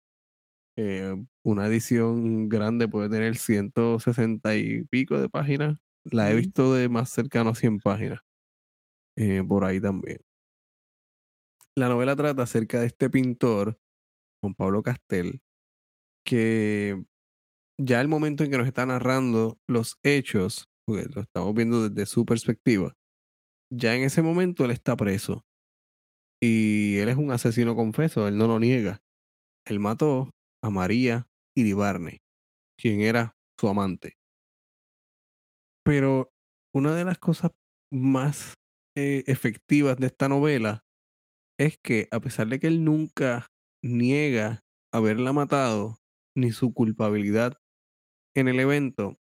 [0.77, 5.77] Eh, una edición grande puede tener 160 y pico de páginas.
[6.05, 8.19] La he visto de más cercano a 100 páginas.
[9.17, 10.19] eh, por ahí también.
[11.75, 13.79] La novela trata acerca de este pintor,
[14.41, 15.41] Juan Pablo Castel,
[16.25, 17.03] que
[17.79, 22.05] ya el momento en que nos está narrando los hechos, porque lo estamos viendo desde
[22.05, 22.93] su perspectiva,
[23.71, 25.43] ya en ese momento él está preso.
[26.41, 29.01] Y él es un asesino confeso, él no lo niega.
[29.65, 30.29] Él mató
[30.61, 32.19] a María Iribarne,
[32.77, 34.17] quien era su amante.
[35.85, 36.29] Pero
[36.73, 37.51] una de las cosas
[37.91, 38.55] más
[38.97, 40.83] eh, efectivas de esta novela
[41.59, 43.47] es que a pesar de que él nunca
[43.83, 44.61] niega
[44.93, 45.97] haberla matado,
[46.35, 47.57] ni su culpabilidad
[48.35, 49.17] en el evento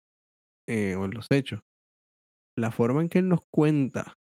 [0.67, 1.61] eh, o en los hechos,
[2.57, 4.15] la forma en que él nos cuenta,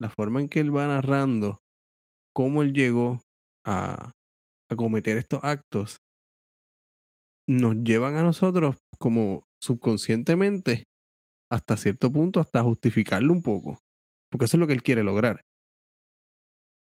[0.00, 1.58] la forma en que él va narrando
[2.34, 3.20] cómo él llegó
[3.66, 4.12] a,
[4.70, 5.98] a cometer estos actos,
[7.48, 10.84] nos llevan a nosotros como subconscientemente
[11.50, 13.78] hasta cierto punto, hasta justificarlo un poco,
[14.30, 15.42] porque eso es lo que él quiere lograr.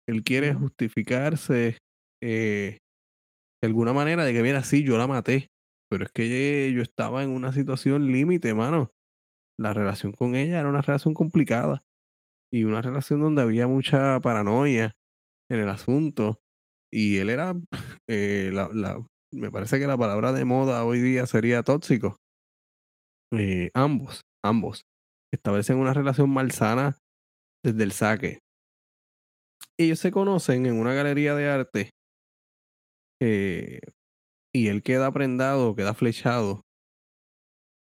[0.08, 1.78] Él quiere justificarse
[2.22, 2.78] eh,
[3.62, 5.48] de alguna manera de que, mira, sí, yo la maté,
[5.94, 8.92] pero es que yo estaba en una situación límite, mano.
[9.58, 11.84] La relación con ella era una relación complicada
[12.52, 14.96] y una relación donde había mucha paranoia
[15.50, 16.40] en el asunto.
[16.92, 17.54] Y él era,
[18.08, 22.18] eh, la, la- me parece que la palabra de moda hoy día sería tóxico.
[23.32, 24.82] Eh, ambos, ambos
[25.32, 26.96] establecen una relación malsana
[27.64, 28.40] desde el saque.
[29.78, 31.90] Ellos se conocen en una galería de arte
[33.20, 33.80] eh,
[34.54, 36.62] y él queda prendado, queda flechado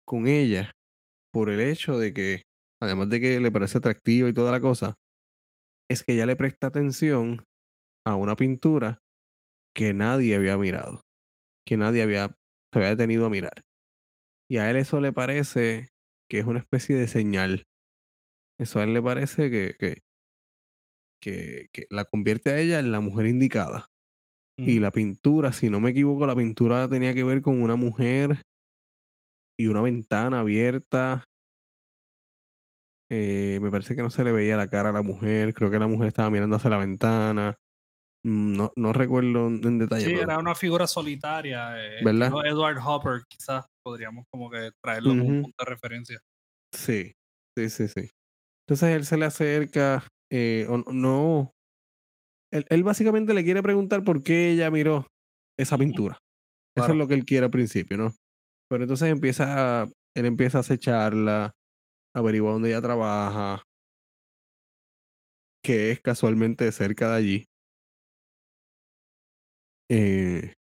[0.06, 0.72] con ella
[1.32, 2.42] por el hecho de que,
[2.82, 4.96] además de que le parece atractiva y toda la cosa,
[5.90, 7.44] es que ella le presta atención
[8.06, 9.00] a una pintura
[9.76, 11.02] que nadie había mirado,
[11.68, 12.30] que nadie había,
[12.74, 13.62] se había detenido a mirar.
[14.50, 15.90] Y a él eso le parece
[16.30, 17.64] que es una especie de señal.
[18.60, 19.76] Eso a él le parece que,
[21.22, 23.88] que, que la convierte a ella en la mujer indicada.
[24.58, 28.42] Y la pintura, si no me equivoco, la pintura tenía que ver con una mujer
[29.60, 31.26] y una ventana abierta.
[33.12, 35.54] Eh, me parece que no se le veía la cara a la mujer.
[35.54, 37.56] Creo que la mujer estaba mirando hacia la ventana.
[38.24, 41.74] Mm, No, no recuerdo en detalle, Sí, pero- era una figura solitaria.
[41.78, 42.32] eh, ¿Verdad?
[42.46, 45.42] Edward Hopper, quizás podríamos como que traerlo como un Ujú.
[45.44, 46.20] punto de referencia.
[46.74, 47.12] Sí,
[47.58, 48.10] sí, sí, sí.
[48.68, 51.52] Entonces él se le acerca, eh, o no.
[52.56, 55.08] Él, él básicamente le quiere preguntar por qué ella miró
[55.60, 56.20] esa pintura.
[56.78, 58.14] Eso es lo que él quiere al principio, ¿no?
[58.70, 61.52] Pero entonces empieza, a- él empieza a acecharla,
[62.16, 63.64] averigua dónde ella trabaja,
[65.64, 67.46] que es casualmente cerca de allí.
[69.90, 70.54] Eh,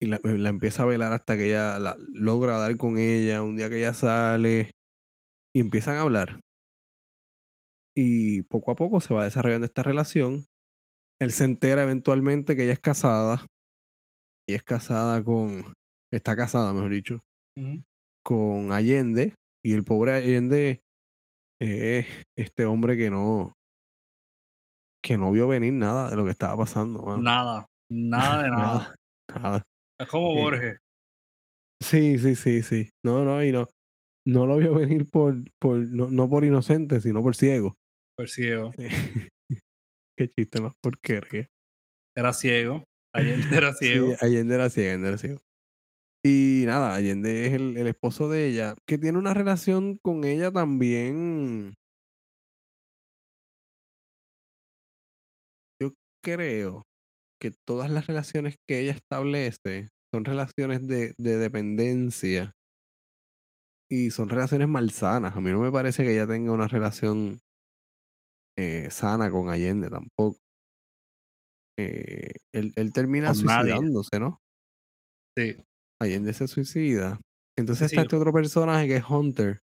[0.00, 3.42] y la, la empieza a velar hasta que ella la- logra dar con ella.
[3.42, 4.72] Un día que ella sale
[5.54, 6.40] y empiezan a hablar.
[7.96, 10.46] Y poco a poco se va desarrollando esta relación.
[11.20, 13.46] Él se entera eventualmente que ella es casada.
[14.48, 15.72] Y es casada con.
[16.12, 17.20] Está casada, mejor dicho,
[18.24, 19.34] con Allende.
[19.64, 20.80] Y el pobre Allende
[21.60, 23.52] es este hombre que no.
[25.04, 27.02] que no vio venir nada de lo que estaba pasando.
[27.02, 27.22] mano.
[27.22, 28.94] Nada, nada de nada.
[29.28, 29.62] Nada, nada.
[30.00, 30.78] Es como Eh, Borges.
[31.82, 32.90] Sí, sí, sí, sí.
[33.04, 33.66] No, no, y no.
[34.26, 37.74] No lo vio venir por, por no, no por inocente, sino por ciego.
[38.16, 38.72] Por ciego.
[40.18, 41.46] Qué chiste más porquería.
[42.16, 42.82] Era ciego.
[43.14, 44.08] Allende era ciego.
[44.08, 45.38] Sí, Allende era ciego, Allende era ciego.
[46.24, 50.50] Y nada, Allende es el, el esposo de ella, que tiene una relación con ella
[50.50, 51.74] también.
[55.80, 56.82] Yo creo
[57.40, 62.52] que todas las relaciones que ella establece son relaciones de, de dependencia
[63.90, 65.36] y son relaciones malsanas.
[65.36, 67.40] A mí no me parece que ella tenga una relación
[68.58, 70.38] eh, sana con Allende tampoco.
[71.78, 74.40] Eh, él, él termina suicidándose, ¿no?
[75.36, 75.56] Sí.
[76.00, 77.20] Allende se suicida.
[77.56, 79.60] Entonces Sí, está este otro personaje que es Hunter.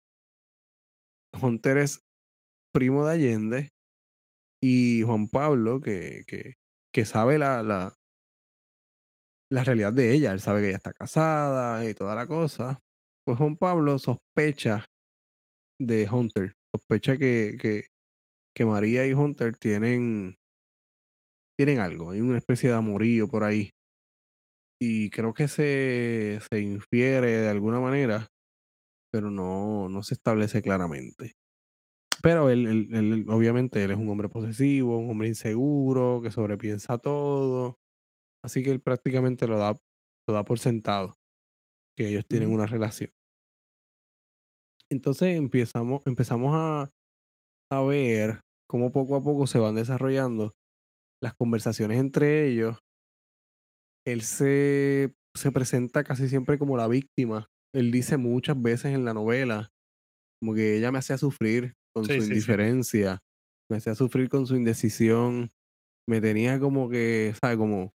[1.41, 2.01] Hunter es
[2.75, 3.69] primo de Allende
[4.63, 6.55] y Juan Pablo, que, que,
[6.93, 7.95] que sabe la, la,
[9.51, 10.33] la realidad de ella.
[10.33, 12.81] Él sabe que ella está casada y toda la cosa.
[13.25, 14.87] Pues Juan Pablo sospecha
[15.81, 16.55] de Hunter.
[16.75, 17.85] Sospecha que, que,
[18.55, 20.37] que María y Hunter tienen,
[21.57, 22.11] tienen algo.
[22.11, 23.71] Hay una especie de amorío por ahí.
[24.83, 28.29] Y creo que se, se infiere de alguna manera,
[29.13, 31.35] pero no, no se establece claramente.
[32.23, 36.99] Pero él, él- él, obviamente, él es un hombre posesivo, un hombre inseguro, que sobrepiensa
[36.99, 37.79] todo.
[38.45, 39.77] Así que él prácticamente lo da,
[40.29, 41.17] lo da por sentado,
[41.97, 43.11] que ellos tienen una relación.
[44.91, 46.91] Entonces empezamos, empezamos a,
[47.71, 50.53] a ver cómo poco a poco se van desarrollando
[51.23, 52.79] las conversaciones entre ellos.
[54.07, 57.47] Él se, se presenta casi siempre como la víctima.
[57.75, 59.69] Él dice muchas veces en la novela,
[60.41, 62.33] como que ella me hacía sufrir con Sí, su sí, sí.
[62.35, 63.19] indiferencia,
[63.71, 65.51] me hacía sufrir con su indecisión,
[66.09, 67.59] me tenía como que, ¿sabes?
[67.59, 67.93] Como,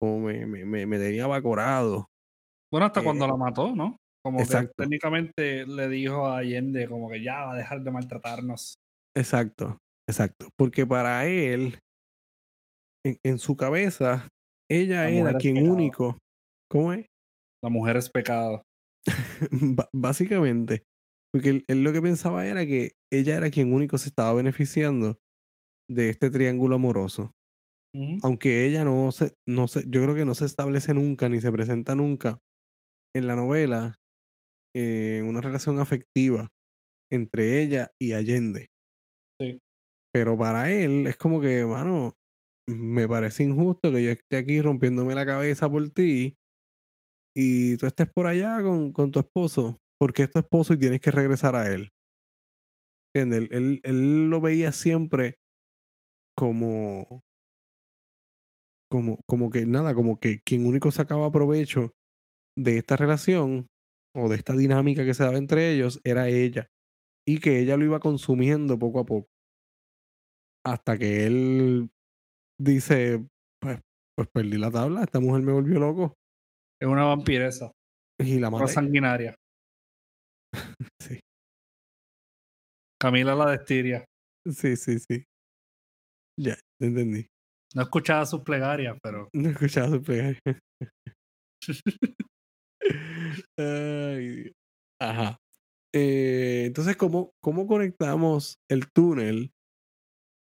[0.00, 2.08] como me, me, me, me tenía vacorado.
[2.72, 3.96] Bueno, hasta Eh, cuando la mató, ¿no?
[4.24, 4.74] Como que exacto.
[4.76, 8.76] técnicamente le dijo a Allende como que ya va a dejar de maltratarnos.
[9.16, 10.48] Exacto, exacto.
[10.56, 11.78] Porque para él,
[13.04, 14.28] en, en su cabeza,
[14.70, 15.66] ella La era quien pecado.
[15.70, 16.18] único.
[16.70, 17.06] ¿Cómo es?
[17.62, 18.62] La mujer es pecado.
[19.92, 20.84] Básicamente.
[21.32, 25.18] Porque él, él lo que pensaba era que ella era quien único se estaba beneficiando
[25.90, 27.32] de este triángulo amoroso.
[28.22, 31.52] Aunque ella no se, no se, yo creo que no se establece nunca, ni se
[31.52, 32.38] presenta nunca
[33.14, 33.96] en la novela
[34.76, 36.48] eh, una relación afectiva
[37.12, 38.68] entre ella y Allende.
[40.16, 42.14] Pero para él es como que, mano,
[42.66, 46.38] me parece injusto que yo esté aquí rompiéndome la cabeza por ti
[47.36, 51.00] y tú estés por allá con, con tu esposo, porque es tu esposo y tienes
[51.02, 51.90] que regresar a él.
[53.14, 53.50] ¿Entiendes?
[53.50, 55.36] Él, él, él lo veía siempre
[56.34, 57.20] como,
[58.90, 61.92] como, como que nada, como que quien único sacaba provecho
[62.56, 63.66] de esta relación
[64.16, 66.68] o de esta dinámica que se daba entre ellos era ella
[67.28, 69.35] y que ella lo iba consumiendo poco a poco
[70.66, 71.88] hasta que él
[72.60, 73.24] dice
[73.62, 73.80] pues,
[74.16, 76.14] pues perdí la tabla esta mujer me volvió loco
[76.80, 77.70] Es una vampiresa.
[78.20, 79.34] y la maté sanguinaria.
[81.00, 81.20] sí
[83.00, 84.04] Camila la destiria.
[84.50, 85.24] sí sí sí
[86.38, 87.26] ya te entendí
[87.74, 90.40] No escuchaba sus plegarias, pero no escuchaba su plegaria
[93.58, 94.52] Ay, Dios.
[95.00, 95.36] ajá
[95.94, 99.50] Eh, entonces cómo cómo conectamos el túnel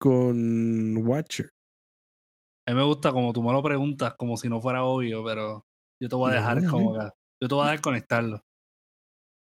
[0.06, 1.50] con Watcher
[2.68, 5.64] a mí me gusta como tú me lo preguntas, como si no fuera obvio, pero
[6.02, 6.68] yo te voy a No, dejar dale.
[6.68, 6.98] como que,
[7.42, 8.40] yo te voy a dejar conectarlo.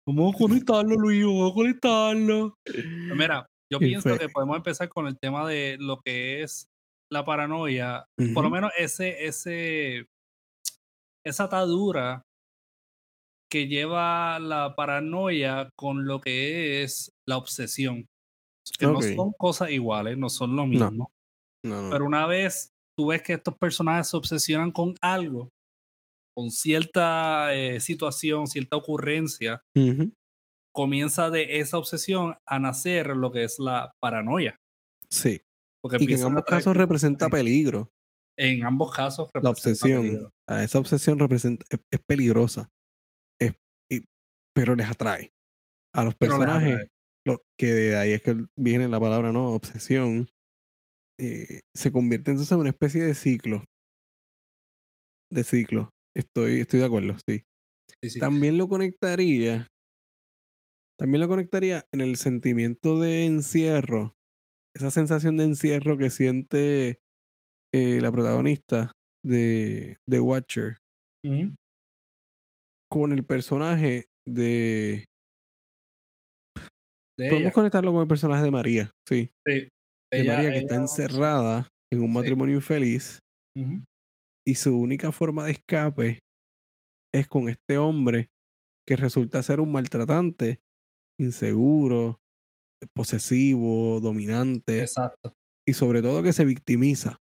[0.06, 1.24] ¿Cómo conectarlo, Luis?
[1.26, 2.54] ¿Cómo conectarlo?
[2.64, 6.68] Pues mira, yo pienso fue- que podemos empezar con el tema de lo que es
[7.12, 8.06] la paranoia.
[8.36, 10.06] Por lo menos ese, ese,
[11.26, 12.22] esa atadura
[13.52, 18.06] que lleva la paranoia con lo que es la obsesión.
[18.78, 18.94] Que Ok.
[18.94, 21.12] no son cosas iguales, no son lo mismo.
[21.64, 21.90] No, no.
[21.92, 25.50] Pero una vez tú ves que estos personajes se obsesionan con algo,
[26.36, 30.12] con cierta eh, situación, cierta ocurrencia, Ujú.
[30.74, 34.58] comienza de esa obsesión a nacer lo que es la paranoia.
[35.10, 35.42] Sí.
[35.82, 37.90] Porque Y que en ambos casos representa peligro.
[38.38, 39.50] En ambos casos La representa
[39.86, 40.02] obsesión.
[40.02, 40.32] peligro.
[40.50, 42.70] a esa obsesión representa, es, es peligrosa.
[43.40, 43.56] Es-
[43.92, 44.04] y-
[44.54, 45.32] pero les atrae.
[45.94, 46.88] A los Pero personajes.
[47.26, 49.52] Lo, que de ahí es que viene la palabra, ¿no?
[49.52, 50.30] Obsesión.
[51.20, 53.64] eh, se convierte entonces en una especie de ciclo.
[55.32, 55.90] De ciclo.
[56.16, 57.44] Estoy, estoy de acuerdo, sí.
[58.02, 58.20] Sí, sí.
[58.20, 59.68] También lo conectaría.
[60.98, 64.14] También lo conectaría en el sentimiento de encierro.
[64.76, 67.00] Esa sensación de encierro que siente
[67.74, 68.92] eh, la protagonista
[69.24, 70.78] de, de Watcher
[72.90, 75.06] con el personaje de.
[77.18, 77.52] De Podemos ella.
[77.54, 79.30] conectarlo con el personaje de María, sí.
[79.46, 79.54] Sí.
[80.12, 82.14] De Ella- María que está encerrada en un Sí.
[82.14, 83.20] matrimonio infeliz
[84.46, 86.20] y su única forma de escape
[87.14, 88.28] es con este hombre
[88.88, 90.60] que resulta ser un maltratante,
[91.20, 92.20] inseguro,
[92.94, 95.34] posesivo, dominante Exacto.
[95.68, 97.18] y sobre todo que se victimiza.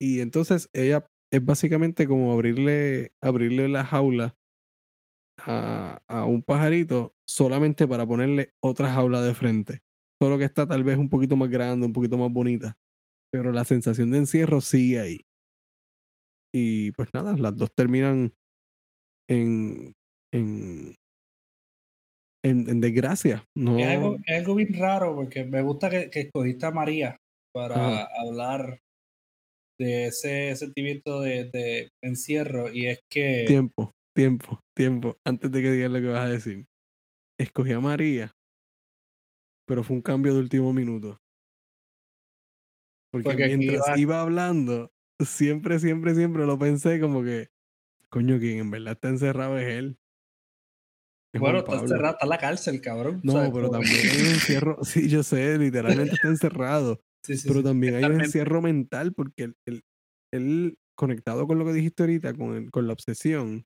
[0.00, 4.34] Y entonces ella es básicamente como abrirle, abrirle la jaula
[5.46, 9.80] a, a un pajarito solamente para ponerle otra jaula de frente.
[10.20, 12.76] solo que está tal vez un poquito más grande, un poquito más bonita.
[13.32, 15.20] Pero la sensación de encierro sigue ahí.
[16.54, 18.34] Y pues nada, las dos terminan
[19.28, 19.94] en,
[20.32, 20.94] en,
[22.44, 23.44] en, en desgracia.
[23.56, 27.16] No, Es, algo, es algo bien raro porque me gusta que, que escogiste a María
[27.54, 28.80] para hablar
[29.80, 35.16] de ese sentimiento de, de encierro y es que tiempo, tiempo, tiempo.
[35.24, 36.66] Antes de que digas lo que vas a decir.
[37.38, 38.32] Escogí a María,
[39.66, 41.18] pero fue un cambio de último minuto.
[43.12, 44.90] Porque mientras iba- iba hablando,
[45.20, 47.48] siempre, siempre, siempre lo pensé como que,
[48.10, 49.98] coño, quien en verdad está encerrado es él.
[51.34, 53.20] Es bueno, está encerrado, está en la cárcel, cabrón.
[53.24, 53.50] No, ¿sabes?
[53.54, 57.64] pero también hay un encierro, sí, yo sé, literalmente está encerrado, Sí, sí, pero sí.
[57.64, 59.82] también hay un encierro mental porque él, él-
[60.32, 63.64] él, conectado con lo que dijiste ahorita, con, el- con la obsesión,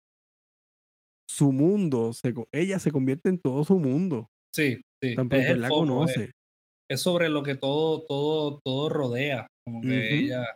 [1.28, 5.14] su mundo, se, ella se convierte en todo su mundo, Sí, sí.
[5.16, 6.32] tan Es la foco, conoce.
[6.90, 9.46] es sobre lo que todo, todo, todo rodea.
[9.64, 10.46] Como que ella.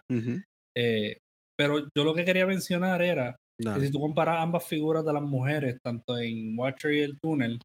[0.76, 1.18] eh,
[1.56, 3.36] pero yo lo que quería mencionar era
[3.74, 7.60] que si tú comparas ambas figuras de las mujeres, tanto en Watcher y el túnel,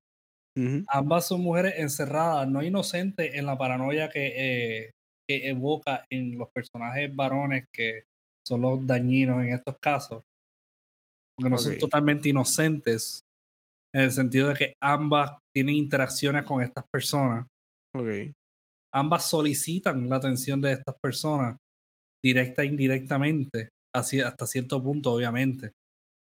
[0.87, 4.33] ambas son mujeres encerradas, no inocentes en la paranoia que,
[4.87, 4.91] eh,
[5.27, 8.03] que evoca en los personajes varones que
[8.47, 10.23] son los dañinos en estos casos.
[11.37, 13.21] Porque no son totalmente inocentes
[13.93, 17.45] en el sentido de que ambas tienen interacciones con estas personas.
[18.93, 21.57] Ambas solicitan la atención de estas personas,
[22.23, 25.71] directa e indirectamente, así, hasta cierto punto, obviamente.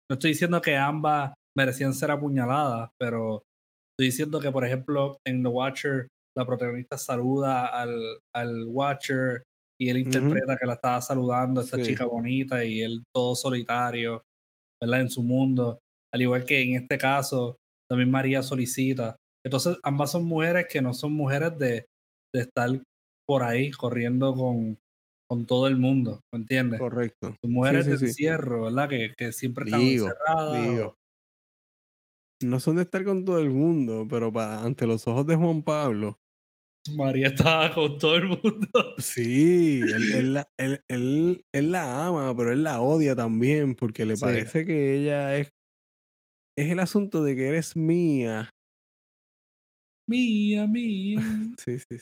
[0.09, 3.43] No estoy diciendo que ambas merecían ser apuñaladas, pero
[3.93, 9.43] estoy diciendo que, por ejemplo, en The Watcher, la protagonista saluda al, al Watcher
[9.79, 11.83] y él interpreta que la estaba saludando a esta Sí.
[11.83, 14.23] chica bonita y él todo solitario,
[14.83, 15.01] ¿verdad?
[15.01, 15.79] En su mundo.
[16.13, 17.57] Al igual que en este caso,
[17.89, 19.15] también María solicita.
[19.45, 21.85] Entonces, ambas son mujeres que no son mujeres de,
[22.33, 22.69] de estar
[23.27, 24.77] por ahí corriendo con,
[25.29, 26.79] con todo el mundo, ¿me entiendes?
[26.79, 27.35] correcto.
[27.41, 28.05] Son mujeres sí, de sí.
[28.05, 28.89] encierro, ¿verdad?
[28.89, 30.69] Que, que siempre están Digo, encerradas.
[30.69, 30.95] digo.
[32.43, 35.63] No son de estar con todo el mundo, pero para, ante los ojos de Juan
[35.63, 36.19] Pablo,
[36.91, 38.95] María estaba con todo el mundo.
[38.97, 44.05] sí, él, él la, él, él- él la ama, pero él la odia también, porque
[44.05, 44.21] le Sí.
[44.25, 45.49] parece que ella es,
[46.57, 48.49] es el asunto de que eres mía.
[50.09, 51.15] Mía, mía.
[51.59, 51.85] Sí, sí.
[51.91, 51.99] sí.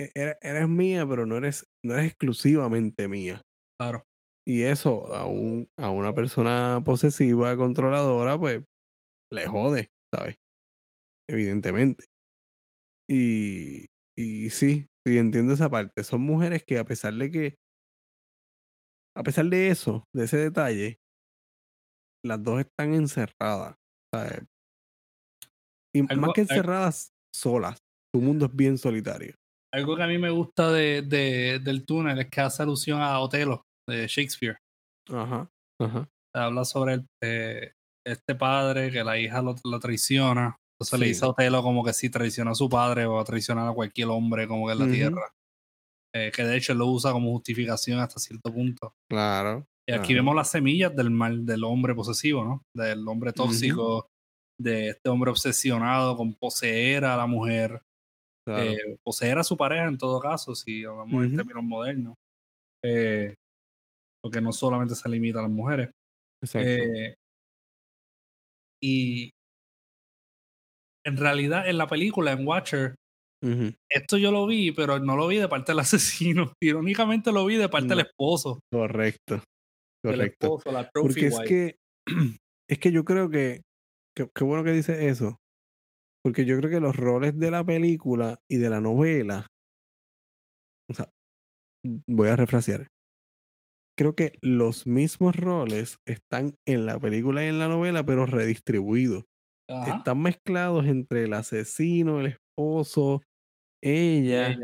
[0.00, 3.42] E- Eres, eres mía, pero no eres, no eres exclusivamente mía.
[3.80, 4.02] Claro.
[4.46, 8.64] Y eso a, un, a una persona posesiva, controladora, pues
[9.30, 10.34] le jode, ¿sabes?
[11.30, 12.04] Evidentemente.
[13.08, 13.86] Y,
[14.22, 16.04] y sí, sí, entiendo esa parte.
[16.04, 17.56] Son mujeres que a pesar de que,
[19.16, 20.98] a pesar de eso, de ese detalle,
[22.24, 23.76] las dos están encerradas,
[24.14, 24.42] ¿sabes?
[25.94, 27.78] Y más que encerradas, solas.
[28.14, 29.34] Su mundo es bien solitario.
[29.72, 33.18] Algo que a mí me gusta de, de- del túnel es que hace alusión a
[33.20, 34.58] Otelo de Shakespeare.
[35.10, 35.48] Ajá,
[35.80, 36.08] ajá.
[36.34, 37.72] Habla sobre el, eh,
[38.06, 40.56] este padre que la hija lo, lo traiciona.
[40.82, 41.12] Entonces le Sí.
[41.12, 44.08] dice a Otelo como que si traiciona a su padre o a traicionar a cualquier
[44.08, 44.94] hombre como que en la Ujú.
[44.94, 45.32] tierra.
[46.14, 48.92] Eh, que de hecho él lo usa como justificación hasta cierto punto.
[49.10, 49.66] Claro.
[49.88, 50.22] Y aquí claro.
[50.22, 52.62] vemos las semillas del mal del hombre posesivo, ¿no?
[52.76, 54.06] Del hombre tóxico,
[54.60, 57.80] de este hombre obsesionado con poseer a la mujer,
[58.46, 58.62] claro.
[58.62, 61.36] eh, poseer a su pareja en todo caso, si hablamos en Ujú.
[61.36, 62.14] términos modernos.
[62.84, 63.34] Eh,
[64.22, 65.90] porque no solamente se limita a las mujeres.
[66.42, 66.68] Exacto.
[66.68, 67.14] Eh,
[68.82, 69.30] y
[71.04, 72.94] en realidad en la película, en Watcher,
[73.90, 76.52] esto yo lo vi, pero no lo vi de parte del asesino.
[76.62, 78.60] Irónicamente lo vi de parte del esposo.
[78.72, 79.42] Correcto.
[80.04, 80.46] Del Correcto.
[80.46, 81.46] esposo, la trophy Porque es wife.
[81.48, 81.76] que,
[82.70, 83.62] es que yo creo que,
[84.16, 85.36] que- qué bueno que dice eso,
[86.24, 89.46] porque yo creo que los roles de la película y de la novela,
[90.90, 91.08] o sea,
[92.08, 92.86] voy a refrasear,
[93.98, 99.24] creo que los mismos roles están en la película y en la novela, pero redistribuidos.
[99.72, 99.96] Ajá.
[99.98, 103.22] Están mezclados entre el asesino, el esposo,
[103.82, 104.56] ella,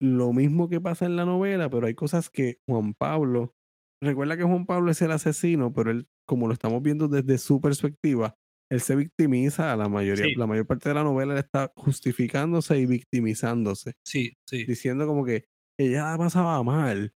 [0.00, 3.54] lo mismo que pasa en la novela, pero hay cosas que Juan Pablo,
[4.02, 7.60] recuerda que Juan Pablo es el asesino, pero él, como lo estamos viendo desde su
[7.60, 8.36] perspectiva,
[8.70, 10.34] él se victimiza a la mayoría, Sí.
[10.36, 14.64] la mayor parte de la novela él está justificándose y victimizándose, Sí, sí.
[14.66, 15.46] diciendo como que
[15.78, 17.12] ella la pasaba mal,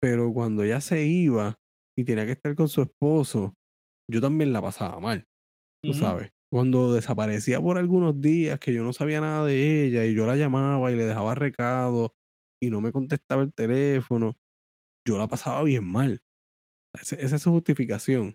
[0.00, 1.56] pero cuando ella se iba
[1.98, 3.54] y tenía que estar con su esposo,
[4.10, 5.26] yo también la pasaba mal,
[5.82, 6.30] tú sabes.
[6.52, 10.36] Cuando desaparecía por algunos días que yo no sabía nada de ella y yo la
[10.36, 12.14] llamaba y le dejaba recado
[12.60, 14.36] y no me contestaba el teléfono,
[15.06, 16.20] yo la pasaba bien mal.
[16.94, 18.34] Esa es su justificación.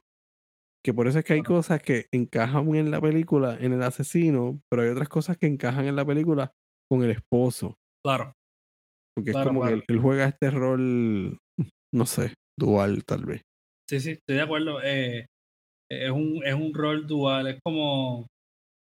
[0.84, 4.62] Que por eso es que hay cosas que encajan en la película, en el asesino,
[4.70, 6.52] pero hay otras cosas que encajan en la película
[6.90, 7.76] con el esposo.
[8.04, 8.34] Claro.
[9.16, 9.76] Porque Claro, es como claro.
[9.78, 11.38] que él, él juega este rol,
[11.94, 13.42] no sé, dual tal vez.
[13.90, 14.80] Sí, sí, estoy de acuerdo.
[14.84, 15.26] Eh,
[15.92, 18.28] es, un, es un rol dual, es como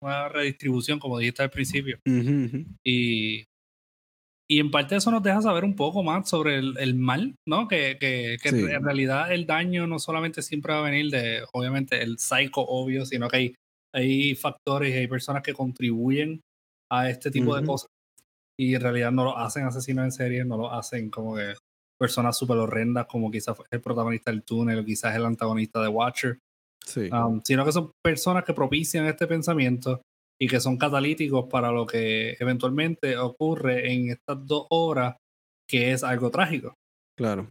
[0.02, 1.98] una redistribución, como dijiste al principio.
[2.06, 2.64] Ujú, ujú.
[2.84, 3.44] Y,
[4.50, 7.66] y en parte eso nos deja saber un poco más sobre el, el mal, ¿no?
[7.66, 8.56] Que, que, que Sí.
[8.56, 13.06] en realidad el daño no solamente siempre va a venir de, obviamente, el psycho obvio,
[13.06, 13.54] sino que hay,
[13.94, 16.40] hay factores y hay personas que contribuyen
[16.92, 17.70] a este tipo de Ujú.
[17.72, 17.88] cosas.
[18.60, 21.54] Y en realidad no lo hacen asesinos en serie, no lo hacen como que
[21.98, 26.38] personas súper horrendas, como quizás el protagonista del túnel o quizás el antagonista de Watcher.
[26.86, 27.08] Sí.
[27.10, 30.02] Um, sino que son personas que propician este pensamiento
[30.40, 35.16] y que son catalíticos para lo que eventualmente ocurre en estas dos horas,
[35.68, 36.74] que es algo trágico.
[37.18, 37.48] Claro,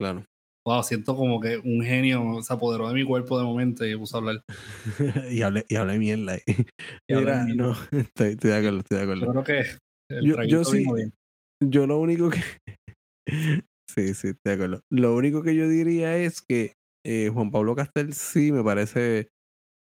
[0.00, 0.24] claro.
[0.66, 4.16] Wow, siento como que un genio se apoderó de mi cuerpo de momento y puso
[4.16, 4.42] a hablar.
[5.30, 6.36] y hablé, y hablé mierda.
[6.46, 9.42] Y Mira, no, estoy, estoy de acuerdo, estoy de Yo acuerdo.
[9.42, 9.70] creo que
[10.10, 11.12] el Yo- yo sí- bien.
[11.64, 12.40] Yo lo único que.
[13.88, 14.80] sí, sí, estoy de acuerdo.
[14.90, 16.72] Lo único que yo diría es que
[17.04, 19.30] eh, Juan Pablo Castel sí me parece.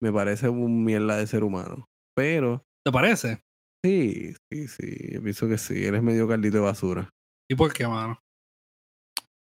[0.00, 1.86] Me parece un mierda de ser humano.
[2.16, 3.40] Pero ¿Te parece?
[3.84, 5.12] sí, sí, sí.
[5.12, 5.84] Yo pienso que sí.
[5.84, 7.10] Él es medio caldito de basura.
[7.50, 8.18] ¿Y por qué, mano?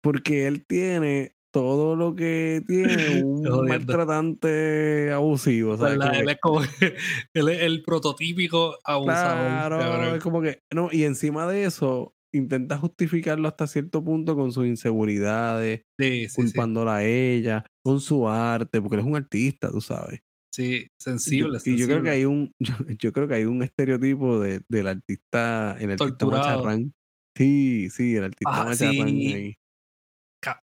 [0.04, 5.78] Porque él tiene todo lo que tiene un maltratante abusivo.
[5.78, 6.00] ¿sabes?
[6.00, 6.96] Que- Él es como que-
[7.34, 9.70] él es el prototípico abusador.
[9.70, 14.52] Claro, es como que, no, y encima de eso, intenta justificarlo hasta cierto punto con
[14.52, 16.36] sus inseguridades, Sí, sí, sí.
[16.36, 20.22] culpándola a ella, con su arte, porque él es un artista, tú sabes.
[20.54, 21.60] Sí, Y yo- sensible.
[21.66, 22.12] y yo creo que sensible.
[22.12, 26.94] hay un, yo, yo creo que hay un estereotipo de, del artista, el artista macharrán.
[27.38, 29.34] Sí, sí, el artista Ah, macharrán sí.
[29.34, 29.56] ahí.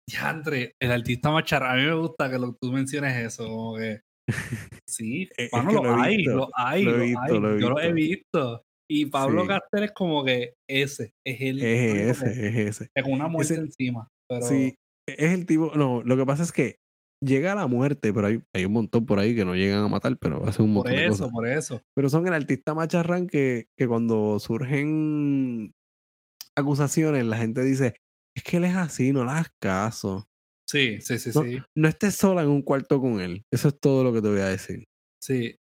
[0.09, 1.79] Diantre, el artista macharrán.
[1.79, 4.01] A mí me gusta que lo, tú menciones eso, como que.
[4.89, 7.61] Sí, es que lo, hay, lo hay, lo hay.
[7.61, 8.63] Yo lo he visto.
[8.97, 9.49] Y Pablo Sí.
[9.49, 11.63] Castel es como que ese, es el.
[11.63, 12.89] Es único ese, que- es ese.
[12.95, 14.09] que con una muerte ese- encima.
[14.29, 14.77] Pero Sí,
[15.09, 16.77] es el tipo, no, lo que pasa es que
[17.23, 19.89] llega a la muerte, pero hay, hay un montón por ahí que no llegan a
[19.89, 21.31] matar, pero hacen un por montón de eso, cosas.
[21.33, 21.83] por eso.
[21.97, 25.73] Pero son el artista macharrán que, que cuando surgen
[26.57, 27.95] acusaciones, la gente dice,
[28.37, 30.27] es que él es así, no le hagas caso.
[30.69, 31.59] Sí, sí, sí, No, sí.
[31.77, 33.43] no estés sola en un cuarto con él.
[33.53, 34.85] Eso es todo lo que te voy a decir.
[35.23, 35.57] Sí.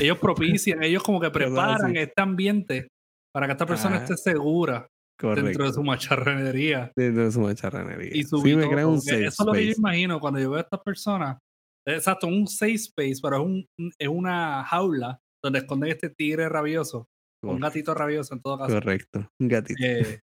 [0.00, 1.30] Ellos propician, ellos como que
[1.86, 2.88] preparan este ambiente
[3.34, 4.04] para que esta persona Ajá.
[4.04, 4.86] esté segura
[5.20, 5.72] dentro de Correcto.
[5.74, 6.92] su macharranería.
[6.96, 8.10] Dentro de su macharranería.
[8.14, 9.80] y su Sí, me crean un safe Eso es lo que yo space.
[9.80, 11.38] imagino cuando yo veo a estas personas.
[11.86, 16.48] Exacto, un safe space, pero es, un, un- es una jaula donde esconden este tigre
[16.48, 17.06] rabioso,
[17.42, 17.66] un Correcto.
[17.66, 18.74] gatito rabioso en todo caso.
[18.74, 19.28] Correcto.
[19.40, 19.82] Un gatito.
[19.84, 20.20] Eh,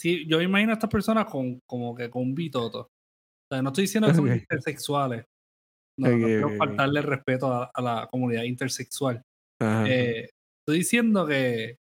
[0.00, 2.80] sí, yo imagino a estas personas con como que con un bitoto.
[2.80, 4.36] O sea, no estoy diciendo que son Ok.
[4.36, 5.24] intersexuales.
[5.98, 9.22] No, no quiero faltarle respeto a, a la comunidad intersexual.
[9.60, 10.28] Eh,
[10.60, 11.76] estoy diciendo que,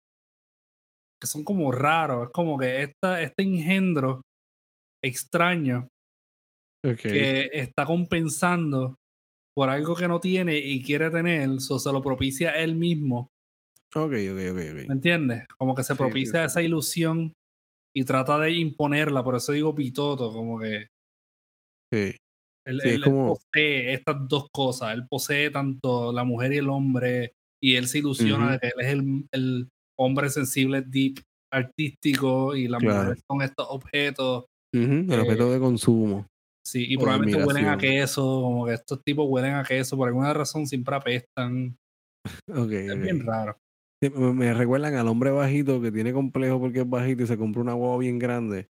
[1.20, 2.28] que son como raros.
[2.28, 4.22] Es como que esta, este engendro
[5.04, 5.88] extraño
[7.02, 8.96] que está compensando
[9.56, 13.30] por algo que no tiene y quiere tener, o se lo propicia él mismo,
[13.96, 14.88] Ok, ok, ok, ok.
[14.88, 15.48] ¿me entiendes?
[15.56, 16.46] Como que se sí, propicia sí.
[16.48, 17.34] esa ilusión
[17.96, 20.88] y trata de imponerla, por eso digo pitoto, como que
[21.92, 22.16] Sí.
[22.66, 27.34] Él, Sí, como- posee estas dos cosas, él posee tanto la mujer y el hombre
[27.62, 31.20] y él se ilusiona de que él es el, el hombre sensible, deep,
[31.52, 33.04] artístico y las Claro.
[33.04, 34.46] mujeres son estos objetos,
[34.76, 36.26] Ujú, El Eh, objeto de consumo.
[36.66, 40.34] sí, y probablemente huelen a queso, como que estos tipos huelen a queso, por alguna
[40.34, 41.76] razón siempre apestan.
[42.48, 43.56] Ok, Es bien raro.
[44.02, 47.38] Sí, Me, me recuerdan al hombre bajito que tiene complejo porque es bajito y se
[47.38, 48.68] compra una guagua bien grande.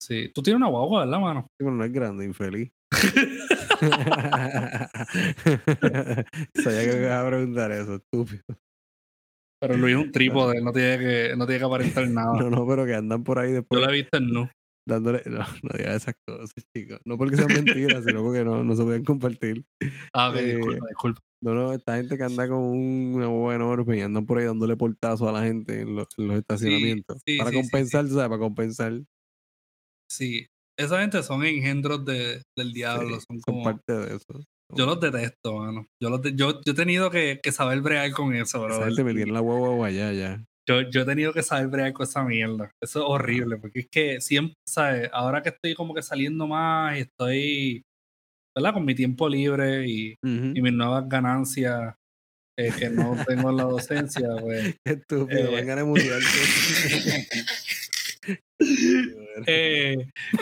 [0.00, 1.40] Sí, tú tienes una guagua, ¿verdad, mano?
[1.42, 2.70] Sí, pero no es grande, infeliz.
[6.54, 8.42] Sabía que me ibas a preguntar eso, estúpido.
[9.60, 12.42] Pero Luis es un trípode, no tiene que, no tiene que aparentar nada.
[12.42, 14.48] No, no, pero que andan por ahí Yo después la he visto en nu.
[14.86, 15.22] dándole.
[15.26, 17.00] No, no digas esas cosas, chicos.
[17.04, 19.64] No porque sean mentiras, sino porque no, no se pueden compartir.
[20.12, 21.20] Ah, ok, Eh, disculpa, disculpa.
[21.40, 24.44] No, no, esta gente que anda con un- una boba enorme y andan por ahí
[24.44, 27.22] dándole portazo a la gente en, los- en los estacionamientos.
[27.24, 28.28] sí, para sí, sí, compensar, ¿sabes?
[28.28, 28.92] Para compensar.
[30.10, 30.46] Sí,
[30.78, 33.64] esa gente son engendros de, del diablo, Sí, son son como...
[33.64, 34.40] parte de eso.
[34.74, 35.86] Yo los detesto, mano.
[36.02, 38.86] Yo, los de- yo, yo he tenido que, que saber bregar con eso, bro.
[38.86, 40.44] Esa gente la guagua allá ya.
[40.68, 42.70] Yo, yo he tenido que saber bregar con esa mierda.
[42.82, 45.08] Eso es horrible, porque es que siempre, ¿sabes?
[45.12, 47.82] Ahora que estoy como que saliendo más y estoy,
[48.54, 48.74] ¿verdad?
[48.74, 51.94] Con mi tiempo libre y, y mis nuevas ganancias
[52.58, 54.74] eh, que no tengo en la docencia, pues...
[54.84, 56.20] Qué estúpido, eh, van ganar mundial.
[59.46, 59.96] eh,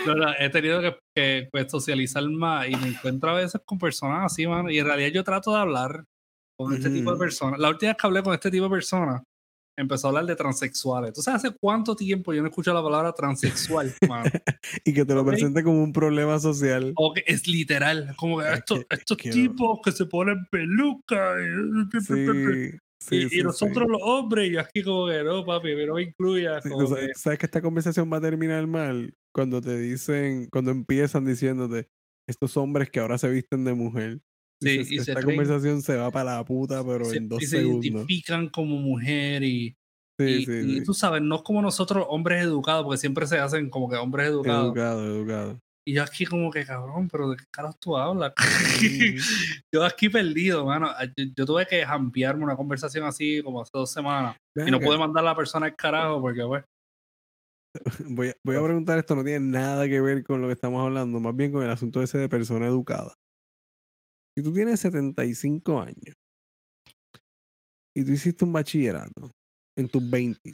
[0.07, 3.79] no, no, he tenido que, que, pues, socializar más y me encuentro a veces con
[3.79, 4.71] personas así, mano.
[4.71, 6.05] Y en realidad yo trato de hablar
[6.59, 7.59] con este tipo de personas.
[7.59, 9.23] La última vez que hablé con este tipo de personas,
[9.79, 11.13] empezó a hablar de transexuales.
[11.13, 14.31] ¿Tú sabes hace cuánto tiempo yo no escucho la palabra transexual, mano?
[14.85, 15.29] y que te lo Ok.
[15.29, 16.93] presente como un problema social.
[16.97, 22.01] O que es literal, como que Es estos, estos tipos que se ponen peluca y,
[22.01, 23.93] Sí, sí, y- nosotros sí.
[23.93, 26.63] los hombres, y aquí como que no, papi, pero no me incluyas.
[26.67, 30.49] Como sabes, que- tú sabes que esta conversación va a terminar mal cuando te dicen,
[30.51, 31.89] cuando empiezan diciéndote
[32.29, 34.21] estos hombres que ahora se visten de mujer.
[34.63, 37.43] Sí, Dices, y se esta conversación se va para la puta, pero se- en dos
[37.43, 37.85] y se segundos.
[37.85, 39.77] identifican como mujer y,
[40.19, 43.39] Sí, y, sí, y tú sabes, no es como nosotros hombres educados, porque siempre se
[43.39, 44.69] hacen como que hombres educados.
[44.69, 45.61] Educado, educado.
[45.89, 48.33] Y yo aquí como que, cabrón, pero ¿de qué caras tú hablas?
[49.73, 50.91] Yo aquí perdido, mano.
[51.17, 54.37] Yo, yo tuve que jampearme una conversación así como hace dos semanas.
[54.57, 56.65] Y no pude mandar a la persona al carajo porque, pues,
[58.09, 60.83] Voy a, voy a preguntar esto, no tiene nada que ver con lo que estamos
[60.83, 63.15] hablando, más bien con el asunto ese de persona educada.
[64.37, 66.15] Si tú tienes 75 años
[67.95, 69.31] y tú hiciste un bachillerato
[69.79, 70.53] en tus 20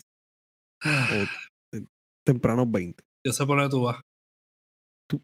[0.85, 1.26] o
[1.72, 1.87] te-
[2.26, 4.01] tempranos 20, yo sé por dónde tú vas.
[5.13, 5.23] Tú,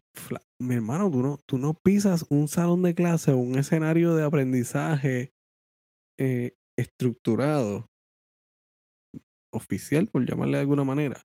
[0.61, 4.23] mi hermano, tú no, tú no pisas un salón de clase o un escenario de
[4.23, 5.31] aprendizaje
[6.19, 7.87] eh, estructurado,
[9.51, 11.23] oficial, por llamarle de alguna manera,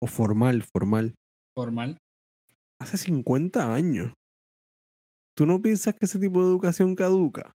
[0.00, 1.14] o formal, formal,
[1.56, 1.98] Formal.
[2.80, 4.12] hace 50 años.
[5.36, 7.52] ¿Tú no piensas que ese tipo de educación caduca?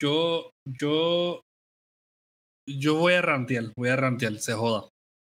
[0.00, 1.40] Yo, yo,
[2.68, 4.88] yo voy a rantear, voy a rantear, se joda.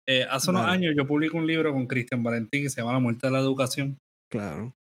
[0.08, 0.72] Eh, hace unos Dale.
[0.72, 3.40] años yo publico un libro con Cristian Valentín que se llama La muerte de la
[3.40, 3.98] educación.
[4.30, 4.72] Claro.